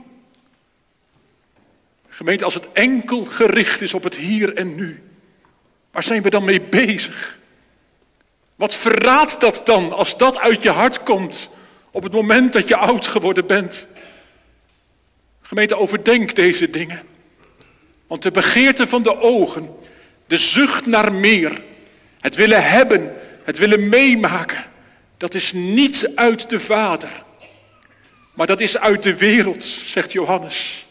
Gemeente, 2.09 2.45
als 2.45 2.53
het 2.53 2.67
enkel 2.73 3.25
gericht 3.25 3.81
is 3.81 3.93
op 3.93 4.03
het 4.03 4.15
hier 4.15 4.55
en 4.55 4.75
nu. 4.75 5.03
Waar 5.91 6.03
zijn 6.03 6.21
we 6.21 6.29
dan 6.29 6.43
mee 6.43 6.61
bezig? 6.61 7.37
Wat 8.55 8.75
verraadt 8.75 9.39
dat 9.39 9.61
dan 9.65 9.93
als 9.93 10.17
dat 10.17 10.37
uit 10.37 10.61
je 10.61 10.71
hart 10.71 11.03
komt 11.03 11.49
op 11.91 12.03
het 12.03 12.11
moment 12.11 12.53
dat 12.53 12.67
je 12.67 12.75
oud 12.75 13.07
geworden 13.07 13.45
bent? 13.45 13.87
Gemeente, 15.49 15.77
overdenk 15.77 16.35
deze 16.35 16.69
dingen. 16.69 17.01
Want 18.07 18.23
de 18.23 18.31
begeerte 18.31 18.87
van 18.87 19.03
de 19.03 19.19
ogen, 19.19 19.75
de 20.27 20.37
zucht 20.37 20.85
naar 20.85 21.13
meer, 21.13 21.61
het 22.19 22.35
willen 22.35 22.63
hebben, 22.63 23.15
het 23.43 23.57
willen 23.57 23.89
meemaken, 23.89 24.65
dat 25.17 25.33
is 25.33 25.51
niet 25.51 26.11
uit 26.15 26.49
de 26.49 26.59
Vader, 26.59 27.23
maar 28.33 28.47
dat 28.47 28.59
is 28.59 28.77
uit 28.77 29.03
de 29.03 29.17
wereld, 29.17 29.63
zegt 29.63 30.11
Johannes. 30.11 30.85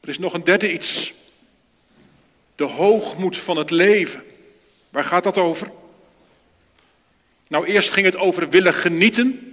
Er 0.00 0.08
is 0.08 0.18
nog 0.18 0.32
een 0.32 0.44
derde 0.44 0.72
iets. 0.72 1.12
De 2.54 2.64
hoogmoed 2.64 3.36
van 3.36 3.56
het 3.56 3.70
leven. 3.70 4.22
Waar 4.90 5.04
gaat 5.04 5.24
dat 5.24 5.38
over? 5.38 5.70
Nou, 7.48 7.66
eerst 7.66 7.90
ging 7.90 8.06
het 8.06 8.16
over 8.16 8.48
willen 8.48 8.74
genieten. 8.74 9.51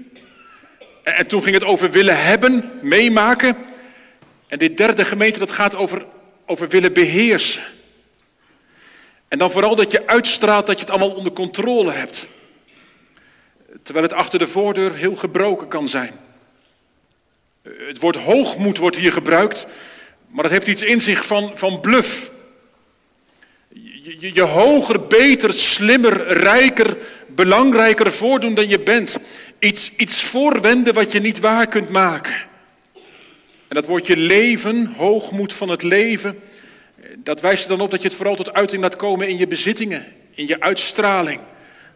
En 1.03 1.27
toen 1.27 1.43
ging 1.43 1.55
het 1.55 1.63
over 1.63 1.91
willen 1.91 2.23
hebben, 2.23 2.71
meemaken. 2.81 3.57
En 4.47 4.59
dit 4.59 4.77
derde 4.77 5.05
gemeente, 5.05 5.39
dat 5.39 5.51
gaat 5.51 5.75
over, 5.75 6.05
over 6.45 6.69
willen 6.69 6.93
beheersen. 6.93 7.63
En 9.27 9.37
dan 9.37 9.51
vooral 9.51 9.75
dat 9.75 9.91
je 9.91 10.07
uitstraalt 10.07 10.65
dat 10.65 10.75
je 10.75 10.81
het 10.81 10.89
allemaal 10.89 11.15
onder 11.15 11.33
controle 11.33 11.91
hebt. 11.91 12.27
Terwijl 13.83 14.05
het 14.05 14.15
achter 14.15 14.39
de 14.39 14.47
voordeur 14.47 14.93
heel 14.95 15.15
gebroken 15.15 15.67
kan 15.67 15.87
zijn. 15.87 16.13
Het 17.61 17.99
woord 17.99 18.15
hoogmoed 18.15 18.77
wordt 18.77 18.95
hier 18.95 19.11
gebruikt, 19.11 19.67
maar 20.27 20.43
dat 20.43 20.51
heeft 20.51 20.67
iets 20.67 20.81
in 20.81 21.01
zich 21.01 21.25
van, 21.25 21.51
van 21.55 21.79
bluff. 21.79 22.31
Je, 23.69 24.33
je, 24.33 24.41
hoger, 24.41 25.07
beter, 25.07 25.53
slimmer, 25.53 26.27
rijker, 26.27 26.97
belangrijker 27.45 28.11
voordoen 28.11 28.53
dan 28.53 28.69
je 28.69 28.79
bent. 28.79 29.17
Iets, 29.59 29.91
iets 29.95 30.23
voorwenden 30.23 30.93
wat 30.93 31.11
je 31.11 31.19
niet 31.19 31.39
waar 31.39 31.67
kunt 31.67 31.89
maken. 31.89 32.33
En 33.67 33.75
dat 33.75 33.85
woordje 33.85 34.17
leven, 34.17 34.93
hoogmoed 34.97 35.53
van 35.53 35.69
het 35.69 35.83
leven, 35.83 36.39
dat 37.17 37.41
wijst 37.41 37.63
er 37.63 37.69
dan 37.69 37.81
op 37.81 37.91
dat 37.91 38.01
je 38.01 38.07
het 38.07 38.17
vooral 38.17 38.35
tot 38.35 38.53
uiting 38.53 38.81
laat 38.81 38.95
komen 38.95 39.27
in 39.27 39.37
je 39.37 39.47
bezittingen, 39.47 40.05
in 40.33 40.47
je 40.47 40.59
uitstraling. 40.59 41.39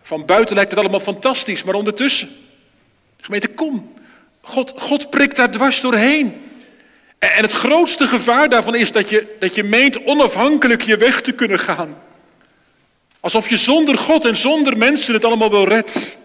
Van 0.02 0.26
buiten 0.26 0.56
lijkt 0.56 0.72
het 0.72 0.80
allemaal 0.80 1.00
fantastisch, 1.00 1.64
maar 1.64 1.76
ondertussen. 1.76 2.30
Gemeente, 3.20 3.48
kom. 3.48 3.94
God, 4.42 4.74
God 4.78 5.10
prikt 5.10 5.36
daar 5.36 5.52
dwars 5.52 5.82
doorheen. 5.82 6.42
En 7.20 7.42
het 7.42 7.52
grootste 7.52 8.08
gevaar 8.08 8.50
daarvan 8.50 8.76
is 8.76 8.92
dat 8.92 9.10
je, 9.10 9.36
dat 9.40 9.56
je 9.56 9.64
meent 9.64 10.04
onafhankelijk 10.04 10.82
je 10.82 10.98
weg 10.98 11.22
te 11.22 11.32
kunnen 11.32 11.60
gaan. 11.60 11.98
Alsof 13.24 13.50
je 13.50 13.58
zonder 13.58 13.98
God 13.98 14.26
en 14.26 14.38
zonder 14.38 14.78
mensen 14.78 15.14
het 15.14 15.26
allemaal 15.26 15.52
wel 15.52 15.68
redt. 15.68 16.18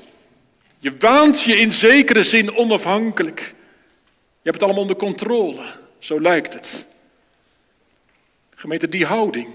Je 0.79 0.97
waant 0.99 1.43
je 1.43 1.57
in 1.57 1.73
zekere 1.73 2.25
zin 2.25 2.57
onafhankelijk. 2.57 3.41
Je 4.19 4.51
hebt 4.51 4.55
het 4.55 4.63
allemaal 4.63 4.83
onder 4.83 4.97
controle. 4.97 5.63
Zo 5.99 6.21
lijkt 6.21 6.55
het. 6.55 6.87
Gemeente, 8.55 8.89
die 8.89 9.05
houding, 9.07 9.49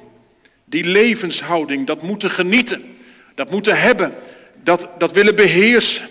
die 0.66 0.84
levenshouding, 0.84 1.88
dat 1.88 2.04
moeten 2.04 2.30
genieten, 2.30 2.98
dat 3.36 3.52
moeten 3.52 3.80
hebben, 3.80 4.16
dat, 4.64 4.88
dat 4.98 5.12
willen 5.12 5.36
beheersen. 5.36 6.08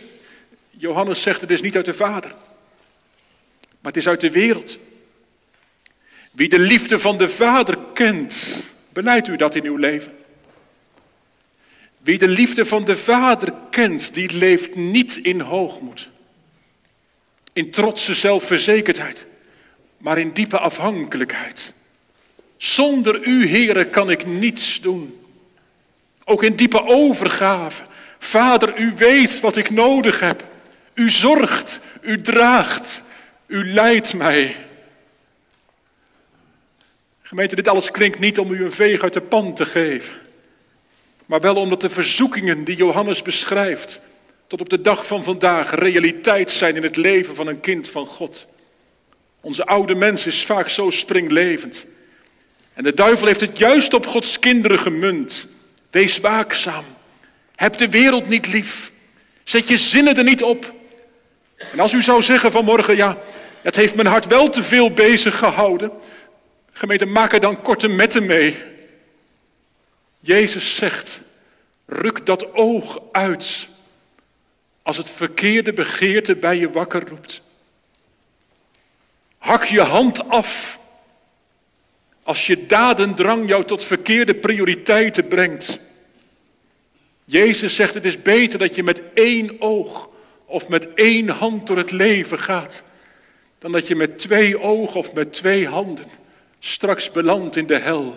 Johannes 0.71 1.23
zegt 1.23 1.41
het 1.41 1.51
is 1.51 1.63
niet 1.63 1.77
uit 1.77 1.85
de 1.85 1.95
Vader, 1.95 2.31
maar 3.81 3.93
het 3.93 3.97
is 3.97 4.09
uit 4.09 4.21
de 4.21 4.31
wereld. 4.31 4.79
Wie 6.33 6.49
de 6.49 6.59
liefde 6.59 6.99
van 6.99 7.19
de 7.19 7.29
Vader 7.29 7.79
kent, 7.95 8.57
beleidt 8.89 9.29
u 9.29 9.37
dat 9.37 9.55
in 9.55 9.65
uw 9.65 9.77
leven? 9.77 10.21
Wie 12.03 12.19
de 12.19 12.29
liefde 12.29 12.67
van 12.67 12.85
de 12.85 12.97
Vader 12.97 13.53
kent, 13.71 14.15
die 14.15 14.37
leeft 14.37 14.75
niet 14.75 15.17
in 15.17 15.41
hoogmoed, 15.41 16.11
in 17.53 17.71
trotse 17.71 18.15
zelfverzekerdheid, 18.15 19.27
maar 19.99 20.19
in 20.19 20.33
diepe 20.33 20.59
afhankelijkheid. 20.59 21.75
Zonder 22.57 23.27
u, 23.27 23.47
heren, 23.47 23.91
kan 23.91 24.11
ik 24.11 24.27
niets 24.27 24.81
doen. 24.81 25.27
Ook 26.25 26.43
in 26.43 26.57
diepe 26.57 26.85
overgave. 26.85 27.83
Vader, 28.19 28.81
u 28.81 28.93
weet 28.97 29.41
wat 29.41 29.57
ik 29.57 29.71
nodig 29.71 30.21
heb. 30.21 30.49
U 30.95 31.11
zorgt, 31.11 31.81
u 32.01 32.21
draagt, 32.21 33.03
u 33.47 33.73
leidt 33.73 34.15
mij. 34.15 34.57
Gemeente, 37.23 37.55
dit 37.55 37.69
alles 37.69 37.91
klinkt 37.91 38.19
niet 38.19 38.39
om 38.39 38.53
u 38.53 38.65
een 38.65 38.73
veeg 38.73 39.03
uit 39.03 39.13
de 39.13 39.21
pan 39.21 39.55
te 39.55 39.65
geven. 39.65 40.22
Maar 41.33 41.41
wel 41.41 41.57
omdat 41.57 41.81
de 41.81 41.91
verzoekingen 41.91 42.65
die 42.65 42.77
Johannes 42.77 43.23
beschrijft, 43.23 44.01
tot 44.47 44.61
op 44.61 44.69
de 44.69 44.81
dag 44.81 45.07
van 45.07 45.25
vandaag 45.25 45.75
realiteit 45.75 46.51
zijn 46.51 46.77
in 46.77 46.83
het 46.83 46.97
leven 46.97 47.35
van 47.35 47.47
een 47.47 47.61
kind 47.61 47.89
van 47.89 48.07
God. 48.07 48.47
Onze 49.41 49.67
oude 49.67 49.95
mens 49.95 50.27
is 50.27 50.45
vaak 50.45 50.69
zo 50.69 50.91
springlevend. 50.91 51.87
En 52.75 52.83
de 52.83 52.95
duivel 52.95 53.27
heeft 53.27 53.41
het 53.41 53.59
juist 53.59 53.95
op 53.95 54.07
Gods 54.07 54.39
kinderen 54.39 54.79
gemunt. 54.79 55.47
Wees 55.91 56.21
waakzaam. 56.21 56.85
Heb 57.55 57.77
de 57.77 57.89
wereld 57.89 58.29
niet 58.29 58.53
lief. 58.53 58.93
Zet 59.45 59.69
je 59.69 59.77
zinnen 59.77 60.17
er 60.17 60.25
niet 60.25 60.43
op. 60.43 60.75
En 61.73 61.81
als 61.81 61.93
u 61.93 62.03
zou 62.03 62.23
zeggen 62.23 62.53
vanmorgen, 62.53 62.97
ja, 62.97 63.19
het 63.63 63.77
heeft 63.77 63.95
mijn 63.95 64.09
hart 64.09 64.27
wel 64.27 64.51
te 64.51 64.63
veel 64.63 64.91
bezig 64.91 65.39
gehouden. 65.39 65.91
Gemeente, 66.73 67.07
maak 67.07 67.33
er 67.33 67.41
dan 67.41 67.63
korte 67.63 67.89
metten 67.89 68.27
mee. 68.27 68.72
Jezus 70.25 70.77
zegt, 70.77 71.21
ruk 71.87 72.27
dat 72.27 72.55
oog 72.55 72.99
uit 73.13 73.69
als 74.83 74.97
het 74.97 75.11
verkeerde 75.11 75.73
begeerte 75.73 76.35
bij 76.35 76.59
je 76.59 76.71
wakker 76.71 77.09
roept. 77.09 77.43
Hak 79.39 79.65
je 79.65 79.81
hand 79.81 80.29
af 80.29 80.81
als 82.23 82.47
je 82.47 82.67
dadendrang 82.67 83.49
jou 83.49 83.65
tot 83.65 83.85
verkeerde 83.85 84.35
prioriteiten 84.35 85.29
brengt. 85.29 85.81
Jezus 87.25 87.75
zegt 87.75 87.95
het 87.95 88.05
is 88.05 88.23
beter 88.23 88.59
dat 88.59 88.75
je 88.75 88.83
met 88.83 89.03
één 89.15 89.61
oog 89.61 90.09
of 90.45 90.69
met 90.69 90.95
één 90.95 91.29
hand 91.29 91.67
door 91.67 91.77
het 91.77 91.91
leven 91.91 92.39
gaat, 92.39 92.85
dan 93.59 93.73
dat 93.73 93.87
je 93.87 93.97
met 93.97 94.19
twee 94.19 94.59
ogen 94.59 95.01
of 95.01 95.13
met 95.13 95.33
twee 95.33 95.69
handen 95.69 96.07
straks 96.59 97.11
belandt 97.11 97.57
in 97.57 97.67
de 97.67 97.79
hel. 97.79 98.17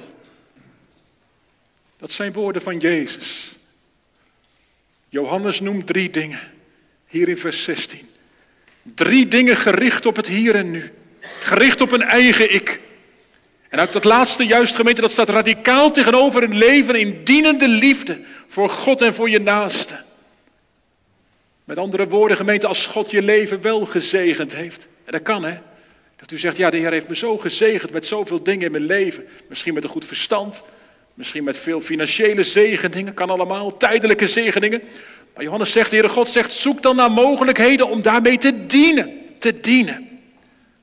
Dat 1.98 2.12
zijn 2.12 2.34
woorden 2.34 2.62
van 2.62 2.78
Jezus. 2.78 3.56
Johannes 5.10 5.60
noemt 5.60 5.88
drie 5.88 6.10
dingen, 6.10 6.40
hier 7.08 7.28
in 7.28 7.38
vers 7.38 7.64
16. 7.64 8.10
Drie 8.82 9.28
dingen 9.28 9.58
gericht 9.58 10.06
op 10.06 10.16
het 10.16 10.28
hier 10.28 10.56
en 10.56 10.72
nu. 10.72 10.92
Gericht 11.40 11.82
op 11.82 11.92
een 11.92 12.02
eigen 12.02 12.54
ik. 12.54 12.82
En 13.70 13.80
ook 13.80 13.92
dat 13.92 14.04
laatste 14.04 14.46
juist 14.46 14.76
gemeente, 14.76 15.02
dat 15.02 15.12
staat 15.12 15.30
radicaal 15.30 15.92
tegenover 15.92 16.44
een 16.44 16.58
leven 16.58 16.96
in 16.96 17.24
dienende 17.24 17.68
liefde 17.68 18.20
voor 18.48 18.70
God 18.70 19.02
en 19.02 19.14
voor 19.14 19.30
je 19.30 19.40
naaste. 19.40 20.04
Met 21.64 21.78
andere 21.78 22.08
woorden, 22.08 22.38
gemeente, 22.38 22.68
als 22.68 22.86
God 22.86 23.12
je 23.12 23.22
leven 23.22 23.62
wel 23.62 23.86
gezegend 23.86 24.56
heeft. 24.56 24.88
En 25.06 25.12
dat 25.12 25.22
kan 25.22 25.46
hè. 25.46 25.58
Dat 26.16 26.32
u 26.32 26.38
zegt, 26.38 26.58
ja, 26.58 26.70
de 26.70 26.78
Heer 26.78 26.92
heeft 26.92 27.08
me 27.08 27.16
zo 27.16 27.38
gezegend 27.38 27.92
met 27.92 28.06
zoveel 28.06 28.44
dingen 28.44 28.66
in 28.66 28.72
mijn 28.72 28.86
leven. 28.86 29.28
Misschien 29.50 29.74
met 29.74 29.84
een 29.84 29.90
goed 29.90 30.06
verstand, 30.06 30.62
misschien 31.16 31.44
met 31.44 31.58
veel 31.58 31.82
financiële 31.82 32.44
zegeningen, 32.44 33.14
kan 33.14 33.30
allemaal, 33.30 33.78
tijdelijke 33.78 34.28
zegeningen. 34.28 34.82
Maar 35.34 35.44
Johannes 35.44 35.72
zegt, 35.72 35.90
de 35.90 35.96
Heere 35.96 36.12
God 36.12 36.30
zegt, 36.30 36.52
zoek 36.52 36.82
dan 36.82 36.96
naar 36.96 37.12
mogelijkheden 37.12 37.90
om 37.90 38.02
daarmee 38.02 38.38
te 38.38 38.66
dienen. 38.66 39.22
Te 39.40 39.60
dienen. 39.60 40.20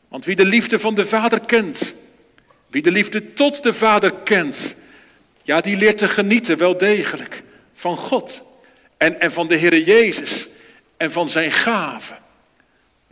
Want 0.09 0.25
wie 0.25 0.37
de 0.37 0.45
liefde 0.45 0.79
van 0.79 0.95
de 0.95 1.07
Vader 1.07 1.41
kent, 1.41 1.95
wie 2.71 2.83
de 2.83 2.91
liefde 2.91 3.33
tot 3.33 3.63
de 3.63 3.73
Vader 3.73 4.13
kent, 4.25 4.77
ja, 5.43 5.61
die 5.61 5.77
leert 5.77 5.99
te 5.99 6.09
genieten 6.09 6.59
wel 6.59 6.79
degelijk 6.79 7.43
van 7.75 7.97
God 7.97 8.43
en, 8.97 9.21
en 9.21 9.33
van 9.33 9.49
de 9.49 9.59
Heere 9.59 9.85
Jezus 9.85 10.49
en 10.97 11.13
van 11.13 11.29
zijn 11.29 11.51
gaven. 11.51 12.17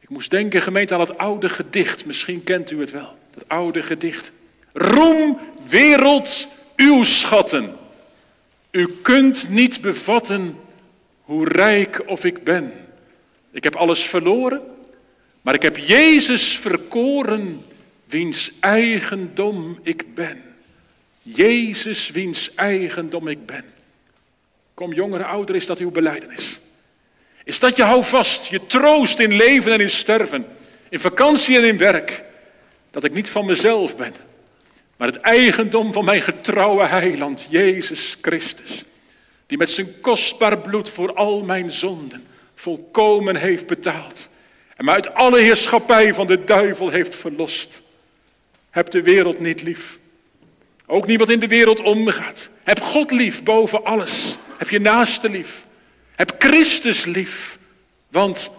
Ik 0.00 0.08
moest 0.08 0.30
denken, 0.30 0.62
gemeente, 0.62 0.94
aan 0.94 1.00
het 1.00 1.18
oude 1.18 1.48
gedicht. 1.48 2.04
Misschien 2.04 2.44
kent 2.44 2.70
u 2.70 2.80
het 2.80 2.90
wel. 2.90 3.18
Dat 3.34 3.48
oude 3.48 3.82
gedicht. 3.82 4.32
Roem, 4.72 5.38
wereld, 5.68 6.48
uw 6.80 7.02
schatten. 7.02 7.76
U 8.70 8.88
kunt 9.02 9.48
niet 9.48 9.80
bevatten 9.80 10.58
hoe 11.22 11.48
rijk 11.48 12.02
of 12.06 12.24
ik 12.24 12.44
ben. 12.44 12.72
Ik 13.52 13.64
heb 13.64 13.76
alles 13.76 14.02
verloren, 14.02 14.62
maar 15.40 15.54
ik 15.54 15.62
heb 15.62 15.76
Jezus 15.76 16.58
verkoren 16.58 17.64
wiens 18.04 18.50
eigendom 18.60 19.78
ik 19.82 20.14
ben. 20.14 20.42
Jezus, 21.22 22.10
wiens 22.10 22.54
eigendom 22.54 23.28
ik 23.28 23.46
ben. 23.46 23.64
Kom 24.74 24.92
jongere, 24.92 25.24
ouder, 25.24 25.54
is 25.54 25.66
dat 25.66 25.78
uw 25.78 25.90
beleidenis? 25.90 26.60
Is 27.44 27.58
dat 27.58 27.76
je 27.76 27.82
houvast, 27.82 28.46
je 28.46 28.66
troost 28.66 29.18
in 29.18 29.32
leven 29.32 29.72
en 29.72 29.80
in 29.80 29.90
sterven, 29.90 30.46
in 30.88 31.00
vakantie 31.00 31.56
en 31.56 31.64
in 31.64 31.78
werk? 31.78 32.24
Dat 32.90 33.04
ik 33.04 33.12
niet 33.12 33.28
van 33.28 33.46
mezelf 33.46 33.96
ben, 33.96 34.14
maar 35.00 35.08
het 35.08 35.20
eigendom 35.20 35.92
van 35.92 36.04
mijn 36.04 36.20
getrouwe 36.20 36.86
heiland, 36.86 37.46
Jezus 37.48 38.16
Christus. 38.22 38.84
Die 39.46 39.58
met 39.58 39.70
zijn 39.70 40.00
kostbaar 40.00 40.58
bloed 40.58 40.90
voor 40.90 41.14
al 41.14 41.42
mijn 41.42 41.70
zonden 41.70 42.26
volkomen 42.54 43.36
heeft 43.36 43.66
betaald. 43.66 44.28
En 44.76 44.84
mij 44.84 44.94
uit 44.94 45.14
alle 45.14 45.40
heerschappij 45.40 46.14
van 46.14 46.26
de 46.26 46.44
duivel 46.44 46.88
heeft 46.88 47.14
verlost. 47.14 47.82
Heb 48.70 48.90
de 48.90 49.02
wereld 49.02 49.38
niet 49.38 49.62
lief. 49.62 49.98
Ook 50.86 51.06
niet 51.06 51.18
wat 51.18 51.30
in 51.30 51.40
de 51.40 51.48
wereld 51.48 51.80
omgaat. 51.80 52.50
Heb 52.62 52.80
God 52.80 53.10
lief 53.10 53.42
boven 53.42 53.84
alles. 53.84 54.36
Heb 54.58 54.68
je 54.68 54.80
naaste 54.80 55.30
lief. 55.30 55.66
Heb 56.14 56.34
Christus 56.38 57.04
lief. 57.04 57.58
Want, 58.08 58.50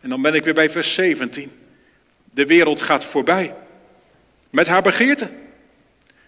en 0.00 0.08
dan 0.08 0.22
ben 0.22 0.34
ik 0.34 0.44
weer 0.44 0.54
bij 0.54 0.70
vers 0.70 0.94
17. 0.94 1.52
De 2.24 2.46
wereld 2.46 2.82
gaat 2.82 3.04
voorbij. 3.04 3.54
Met 4.50 4.66
haar 4.66 4.82
begeerte. 4.82 5.30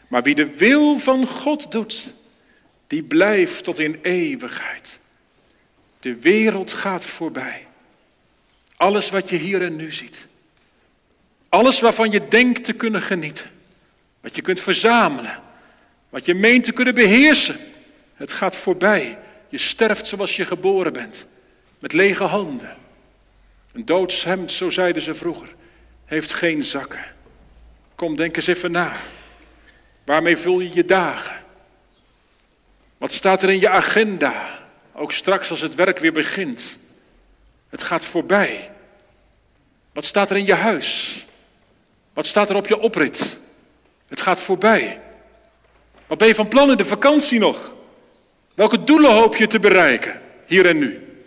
Maar 0.09 0.23
wie 0.23 0.35
de 0.35 0.57
wil 0.57 0.99
van 0.99 1.27
God 1.27 1.73
doet, 1.73 2.15
die 2.87 3.03
blijft 3.03 3.65
tot 3.65 3.79
in 3.79 3.99
eeuwigheid. 4.03 5.01
De 6.01 6.21
wereld 6.21 6.73
gaat 6.73 7.07
voorbij. 7.07 7.67
Alles 8.77 9.11
wat 9.11 9.29
je 9.29 9.37
hier 9.37 9.63
en 9.63 9.77
nu 9.77 9.93
ziet. 9.93 10.29
Alles 11.49 11.81
waarvan 11.81 12.11
je 12.11 12.29
denkt 12.29 12.65
te 12.65 12.73
kunnen 12.73 13.03
genieten. 13.03 13.51
Wat 14.21 14.37
je 14.37 14.43
kunt 14.43 14.61
verzamelen. 14.61 15.43
Wat 16.09 16.25
je 16.25 16.35
meent 16.35 16.65
te 16.65 16.73
kunnen 16.73 16.95
beheersen. 16.95 17.57
Het 18.15 18.33
gaat 18.33 18.57
voorbij. 18.57 19.19
Je 19.49 19.59
sterft 19.59 20.07
zoals 20.07 20.37
je 20.37 20.45
geboren 20.45 20.93
bent. 20.93 21.27
Met 21.79 21.93
lege 21.93 22.25
handen. 22.25 22.77
Een 23.73 23.85
doodshemd, 23.85 24.53
zo 24.53 24.71
zeiden 24.71 25.03
ze 25.03 25.15
vroeger, 25.15 25.55
heeft 26.05 26.33
geen 26.33 26.65
zakken. 26.65 27.05
Kom, 28.01 28.17
denk 28.17 28.37
eens 28.37 28.47
even 28.47 28.71
na. 28.71 28.97
Waarmee 30.05 30.37
vul 30.37 30.61
je 30.61 30.71
je 30.75 30.85
dagen? 30.85 31.45
Wat 32.99 33.13
staat 33.13 33.43
er 33.43 33.51
in 33.51 33.61
je 33.61 33.69
agenda? 33.69 34.59
Ook 34.93 35.13
straks 35.13 35.51
als 35.51 35.61
het 35.61 35.75
werk 35.75 35.99
weer 35.99 36.13
begint. 36.13 36.79
Het 37.69 37.83
gaat 37.83 38.05
voorbij. 38.05 38.71
Wat 39.93 40.05
staat 40.05 40.31
er 40.31 40.37
in 40.37 40.45
je 40.45 40.55
huis? 40.55 41.25
Wat 42.13 42.27
staat 42.27 42.51
er 42.51 42.57
op 42.57 42.67
je 42.67 42.79
oprit? 42.79 43.39
Het 44.09 44.21
gaat 44.21 44.41
voorbij. 44.41 45.01
Wat 46.07 46.19
ben 46.19 46.29
je 46.29 46.35
van 46.35 46.49
plan 46.49 46.71
in 46.71 46.77
de 46.77 46.85
vakantie 46.85 47.39
nog? 47.39 47.75
Welke 48.55 48.85
doelen 48.85 49.13
hoop 49.13 49.37
je 49.37 49.47
te 49.47 49.61
bereiken, 49.61 50.21
hier 50.47 50.67
en 50.67 50.79
nu? 50.79 51.23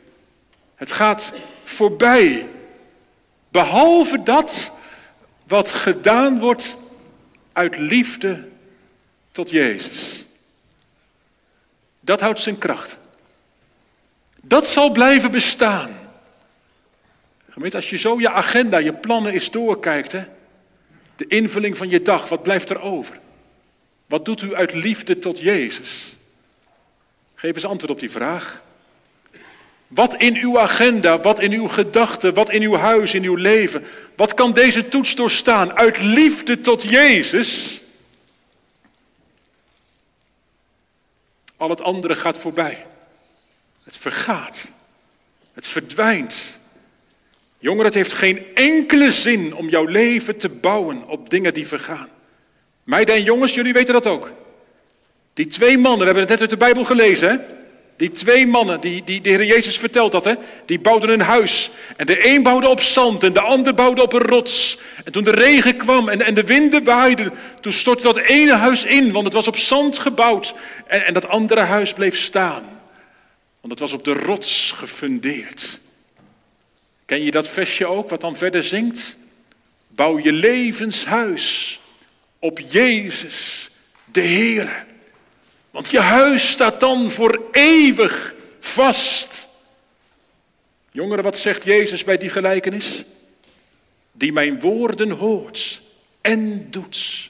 Het 0.76 0.92
gaat 0.92 1.34
voorbij. 1.64 2.48
Behalve 3.50 4.24
dat 4.24 4.72
wat 5.54 5.72
gedaan 5.72 6.40
wordt 6.40 6.76
uit 7.52 7.78
liefde 7.78 8.48
tot 9.32 9.50
Jezus. 9.50 10.26
Dat 12.00 12.22
houdt 12.22 12.40
zijn 12.40 12.58
kracht. 12.58 12.98
Dat 14.42 14.68
zal 14.68 14.92
blijven 14.92 15.32
bestaan. 15.32 16.00
Gemeente, 17.50 17.76
als 17.76 17.90
je 17.90 17.98
zo 17.98 18.20
je 18.20 18.30
agenda, 18.30 18.78
je 18.78 18.94
plannen 18.94 19.34
eens 19.34 19.52
doorkijkt, 19.52 20.12
hè? 20.12 20.24
de 21.16 21.28
invulling 21.28 21.78
van 21.78 21.90
je 21.90 22.02
dag, 22.02 22.30
wat 22.30 22.44
blijft 22.44 22.70
er 22.70 22.80
over? 22.80 23.20
Wat 24.06 24.26
doet 24.26 24.42
u 24.42 24.56
uit 24.56 24.74
liefde 24.74 25.20
tot 25.20 25.40
Jezus? 25.40 26.16
Geef 27.36 27.56
eens 27.56 27.66
antwoord 27.66 27.92
op 27.92 28.00
die 28.00 28.12
vraag. 28.12 28.62
Wat 29.94 30.16
in 30.16 30.36
uw 30.36 30.60
agenda, 30.60 31.20
wat 31.20 31.40
in 31.40 31.52
uw 31.52 31.68
gedachten, 31.68 32.34
wat 32.34 32.50
in 32.50 32.62
uw 32.62 32.76
huis, 32.76 33.14
in 33.14 33.24
uw 33.24 33.36
leven, 33.36 33.86
wat 34.16 34.34
kan 34.34 34.54
deze 34.54 34.88
toets 34.88 35.16
doorstaan 35.16 35.74
uit 35.74 36.02
liefde 36.02 36.62
tot 36.62 36.84
Jezus? 36.84 37.82
Al 41.58 41.70
het 41.70 41.82
andere 41.82 42.16
gaat 42.16 42.38
voorbij. 42.38 42.86
Het 43.84 43.98
vergaat. 43.98 44.72
Het 45.54 45.68
verdwijnt. 45.68 46.60
Jongeren, 47.60 47.86
het 47.86 47.94
heeft 47.94 48.14
geen 48.14 48.56
enkele 48.56 49.12
zin 49.12 49.56
om 49.56 49.70
jouw 49.70 49.86
leven 49.86 50.38
te 50.38 50.50
bouwen 50.50 51.08
op 51.08 51.30
dingen 51.30 51.54
die 51.54 51.68
vergaan. 51.68 52.10
Meiden 52.84 53.16
en 53.16 53.24
jongens, 53.24 53.54
jullie 53.54 53.74
weten 53.74 53.94
dat 53.94 54.08
ook. 54.08 54.32
Die 55.34 55.48
twee 55.48 55.78
mannen, 55.78 56.00
we 56.00 56.06
hebben 56.06 56.22
het 56.22 56.32
net 56.32 56.42
uit 56.42 56.50
de 56.50 56.58
Bijbel 56.58 56.86
gelezen, 56.86 57.30
hè? 57.30 57.62
Die 57.96 58.12
twee 58.12 58.48
mannen, 58.48 58.82
die, 58.82 59.04
die 59.04 59.22
de 59.22 59.30
Heer 59.30 59.46
Jezus 59.46 59.78
vertelt 59.78 60.12
dat, 60.12 60.26
hè? 60.26 60.34
die 60.66 60.80
bouwden 60.80 61.10
een 61.10 61.22
huis. 61.22 61.70
En 61.98 62.06
de 62.06 62.28
een 62.28 62.44
bouwde 62.44 62.68
op 62.68 62.82
zand 62.82 63.24
en 63.24 63.34
de 63.34 63.42
ander 63.42 63.74
bouwde 63.74 64.02
op 64.02 64.14
een 64.14 64.22
rots. 64.22 64.78
En 65.04 65.12
toen 65.12 65.24
de 65.24 65.32
regen 65.32 65.78
kwam 65.78 66.10
en, 66.10 66.22
en 66.22 66.34
de 66.34 66.44
winden 66.44 66.84
waaiden, 66.84 67.34
toen 67.62 67.74
stortte 67.74 68.04
dat 68.04 68.18
ene 68.18 68.54
huis 68.54 68.84
in, 68.84 69.12
want 69.12 69.26
het 69.26 69.34
was 69.34 69.48
op 69.48 69.58
zand 69.58 70.00
gebouwd. 70.00 70.56
En, 70.88 71.06
en 71.06 71.14
dat 71.14 71.28
andere 71.28 71.62
huis 71.62 71.94
bleef 71.94 72.18
staan, 72.18 72.64
want 73.60 73.72
het 73.72 73.80
was 73.80 73.94
op 73.94 74.04
de 74.04 74.14
rots 74.14 74.72
gefundeerd. 74.76 75.80
Ken 77.06 77.24
je 77.24 77.32
dat 77.32 77.48
versje 77.48 77.86
ook, 77.86 78.10
wat 78.10 78.22
dan 78.22 78.38
verder 78.38 78.64
zingt? 78.64 79.18
Bouw 79.88 80.20
je 80.20 80.32
levenshuis 80.32 81.80
op 82.40 82.60
Jezus, 82.60 83.70
de 84.12 84.22
Heer. 84.22 84.86
Want 85.74 85.90
je 85.90 86.00
huis 86.00 86.50
staat 86.50 86.80
dan 86.80 87.12
voor 87.12 87.42
eeuwig 87.52 88.34
vast. 88.60 89.50
Jongeren, 90.92 91.24
wat 91.24 91.38
zegt 91.38 91.64
Jezus 91.64 92.04
bij 92.04 92.18
die 92.18 92.30
gelijkenis? 92.30 93.04
Die 94.12 94.32
mijn 94.32 94.60
woorden 94.60 95.10
hoort 95.10 95.82
en 96.22 96.68
doet, 96.72 97.30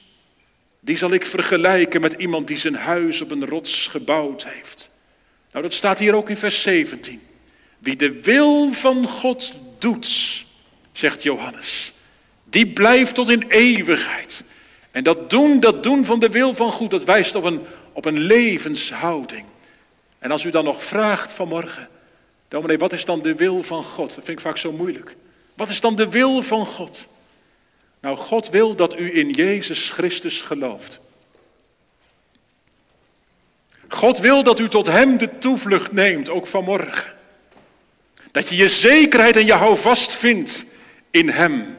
die 0.80 0.96
zal 0.96 1.12
ik 1.12 1.26
vergelijken 1.26 2.00
met 2.00 2.12
iemand 2.12 2.46
die 2.46 2.56
zijn 2.56 2.74
huis 2.74 3.20
op 3.20 3.30
een 3.30 3.46
rots 3.46 3.86
gebouwd 3.86 4.44
heeft. 4.44 4.90
Nou, 5.52 5.64
dat 5.64 5.74
staat 5.74 5.98
hier 5.98 6.14
ook 6.14 6.30
in 6.30 6.36
vers 6.36 6.62
17. 6.62 7.22
Wie 7.78 7.96
de 7.96 8.20
wil 8.20 8.72
van 8.72 9.06
God 9.06 9.52
doet, 9.78 10.44
zegt 10.92 11.22
Johannes, 11.22 11.92
die 12.44 12.66
blijft 12.66 13.14
tot 13.14 13.28
in 13.28 13.44
eeuwigheid. 13.48 14.44
En 14.90 15.04
dat 15.04 15.30
doen, 15.30 15.60
dat 15.60 15.82
doen 15.82 16.04
van 16.04 16.20
de 16.20 16.28
wil 16.28 16.54
van 16.54 16.72
God, 16.72 16.90
dat 16.90 17.04
wijst 17.04 17.34
op 17.34 17.44
een 17.44 17.66
op 17.94 18.04
een 18.04 18.18
levenshouding. 18.18 19.44
En 20.18 20.30
als 20.30 20.44
u 20.44 20.50
dan 20.50 20.64
nog 20.64 20.84
vraagt 20.84 21.32
vanmorgen, 21.32 21.88
dominee, 22.48 22.78
wat 22.78 22.92
is 22.92 23.04
dan 23.04 23.22
de 23.22 23.34
wil 23.34 23.62
van 23.62 23.84
God? 23.84 24.14
Dat 24.14 24.24
vind 24.24 24.38
ik 24.38 24.44
vaak 24.44 24.56
zo 24.56 24.72
moeilijk. 24.72 25.16
Wat 25.54 25.68
is 25.68 25.80
dan 25.80 25.96
de 25.96 26.08
wil 26.08 26.42
van 26.42 26.66
God? 26.66 27.08
Nou, 28.00 28.16
God 28.16 28.48
wil 28.48 28.74
dat 28.74 28.98
u 28.98 29.18
in 29.18 29.30
Jezus 29.30 29.90
Christus 29.90 30.40
gelooft. 30.40 31.00
God 33.88 34.18
wil 34.18 34.42
dat 34.42 34.60
u 34.60 34.68
tot 34.68 34.86
Hem 34.86 35.18
de 35.18 35.38
toevlucht 35.38 35.92
neemt, 35.92 36.30
ook 36.30 36.46
vanmorgen. 36.46 37.12
Dat 38.30 38.48
je 38.48 38.56
je 38.56 38.68
zekerheid 38.68 39.36
en 39.36 39.46
je 39.46 39.52
houvast 39.52 40.12
vindt 40.12 40.64
in 41.10 41.28
Hem. 41.28 41.78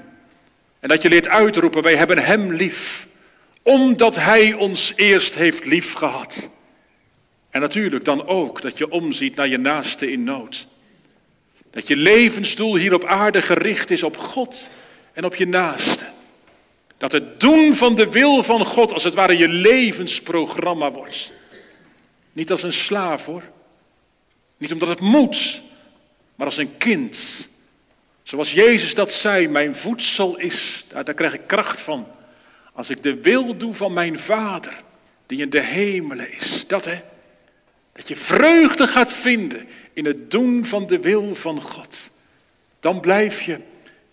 En 0.79 0.89
dat 0.89 1.01
je 1.01 1.09
leert 1.09 1.27
uitroepen, 1.27 1.83
wij 1.83 1.95
hebben 1.95 2.17
Hem 2.17 2.53
lief 2.53 3.07
omdat 3.67 4.15
Hij 4.15 4.53
ons 4.53 4.93
eerst 4.95 5.35
heeft 5.35 5.65
lief 5.65 5.93
gehad. 5.93 6.51
En 7.49 7.61
natuurlijk 7.61 8.05
dan 8.05 8.27
ook 8.27 8.61
dat 8.61 8.77
je 8.77 8.91
omziet 8.91 9.35
naar 9.35 9.47
je 9.47 9.57
naaste 9.57 10.11
in 10.11 10.23
nood. 10.23 10.67
Dat 11.71 11.87
je 11.87 11.95
levensdoel 11.95 12.75
hier 12.75 12.93
op 12.93 13.05
aarde 13.05 13.41
gericht 13.41 13.91
is 13.91 14.03
op 14.03 14.17
God 14.17 14.69
en 15.13 15.25
op 15.25 15.35
je 15.35 15.47
naaste. 15.47 16.05
Dat 16.97 17.11
het 17.11 17.39
doen 17.39 17.75
van 17.75 17.95
de 17.95 18.09
wil 18.09 18.43
van 18.43 18.65
God 18.65 18.93
als 18.93 19.03
het 19.03 19.13
ware 19.13 19.37
je 19.37 19.47
levensprogramma 19.47 20.91
wordt. 20.91 21.31
Niet 22.33 22.51
als 22.51 22.63
een 22.63 22.73
slaaf 22.73 23.25
hoor. 23.25 23.43
Niet 24.57 24.71
omdat 24.71 24.89
het 24.89 25.01
moet, 25.01 25.61
maar 26.35 26.45
als 26.45 26.57
een 26.57 26.77
kind. 26.77 27.49
Zoals 28.23 28.51
Jezus 28.51 28.93
dat 28.93 29.11
zei, 29.11 29.47
mijn 29.47 29.75
voedsel 29.75 30.37
is, 30.37 30.85
daar, 30.87 31.03
daar 31.03 31.15
krijg 31.15 31.33
ik 31.33 31.47
kracht 31.47 31.81
van. 31.81 32.07
Als 32.75 32.89
ik 32.89 33.03
de 33.03 33.21
wil 33.21 33.57
doe 33.57 33.73
van 33.73 33.93
mijn 33.93 34.19
Vader, 34.19 34.73
die 35.25 35.41
in 35.41 35.49
de 35.49 35.61
hemelen 35.61 36.31
is. 36.31 36.67
Dat 36.67 36.85
hè. 36.85 37.01
Dat 37.91 38.07
je 38.07 38.15
vreugde 38.15 38.87
gaat 38.87 39.13
vinden 39.13 39.67
in 39.93 40.05
het 40.05 40.31
doen 40.31 40.65
van 40.65 40.87
de 40.87 40.99
wil 40.99 41.35
van 41.35 41.61
God. 41.61 42.09
Dan 42.79 42.99
blijf 42.99 43.41
je 43.41 43.57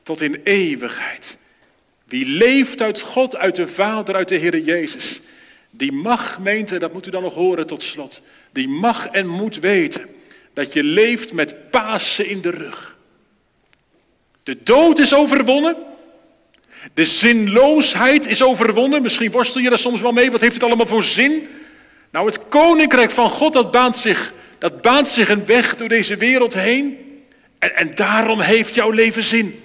tot 0.03 0.21
in 0.21 0.41
eeuwigheid. 0.45 1.39
Wie 2.05 2.27
leeft 2.27 2.81
uit 2.81 3.01
God, 3.01 3.37
uit 3.37 3.57
de 3.57 3.69
Vader, 3.69 4.15
uit 4.15 4.29
de 4.29 4.37
Heer 4.37 4.59
Jezus. 4.59 5.21
Die 5.71 5.93
mag, 5.93 6.39
meent, 6.39 6.81
dat 6.81 6.93
moet 6.93 7.07
u 7.07 7.11
dan 7.11 7.23
nog 7.23 7.35
horen 7.35 7.67
tot 7.67 7.83
slot. 7.83 8.23
Die 8.53 8.69
mag 8.69 9.07
en 9.07 9.27
moet 9.27 9.57
weten 9.57 10.09
dat 10.53 10.73
je 10.73 10.83
leeft 10.83 11.33
met 11.33 11.71
Pasen 11.71 12.29
in 12.29 12.41
de 12.41 12.51
rug. 12.51 12.97
De 14.43 14.63
dood 14.63 14.99
is 14.99 15.15
overwonnen. 15.15 15.77
De 16.95 17.05
zinloosheid 17.05 18.27
is 18.27 18.43
overwonnen. 18.43 19.03
Misschien 19.03 19.31
worstel 19.31 19.61
je 19.61 19.69
daar 19.69 19.79
soms 19.79 20.01
wel 20.01 20.13
mee. 20.13 20.31
Wat 20.31 20.41
heeft 20.41 20.55
het 20.55 20.63
allemaal 20.63 20.87
voor 20.87 21.03
zin? 21.03 21.49
Nou, 22.11 22.27
het 22.27 22.49
koninkrijk 22.49 23.11
van 23.11 23.31
God, 23.31 23.53
dat 23.53 23.71
baant 23.71 23.97
zich, 23.97 24.33
dat 24.59 24.83
baant 24.83 25.09
zich 25.09 25.29
een 25.29 25.47
weg 25.47 25.77
door 25.77 25.89
deze 25.89 26.17
wereld 26.17 26.55
heen. 26.55 26.99
En, 27.59 27.77
en 27.77 27.95
daarom 27.95 28.41
heeft 28.41 28.75
jouw 28.75 28.91
leven 28.91 29.25
zin. 29.25 29.63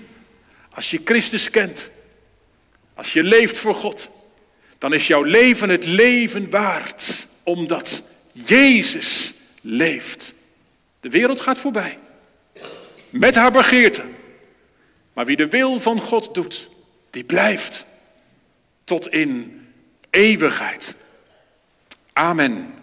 Als 0.71 0.91
je 0.91 1.01
Christus 1.03 1.49
kent, 1.49 1.89
als 2.93 3.13
je 3.13 3.23
leeft 3.23 3.57
voor 3.57 3.75
God, 3.75 4.09
dan 4.77 4.93
is 4.93 5.07
jouw 5.07 5.23
leven 5.23 5.69
het 5.69 5.85
leven 5.85 6.49
waard. 6.49 7.27
Omdat 7.43 8.03
Jezus 8.33 9.33
leeft. 9.61 10.33
De 10.99 11.09
wereld 11.09 11.41
gaat 11.41 11.57
voorbij. 11.57 11.97
Met 13.09 13.35
haar 13.35 13.51
begeerte. 13.51 14.03
Maar 15.13 15.25
wie 15.25 15.35
de 15.35 15.47
wil 15.47 15.79
van 15.79 15.99
God 15.99 16.33
doet, 16.33 16.69
die 17.09 17.23
blijft 17.23 17.85
tot 18.83 19.07
in 19.07 19.67
eeuwigheid. 20.09 20.95
Amen. 22.13 22.76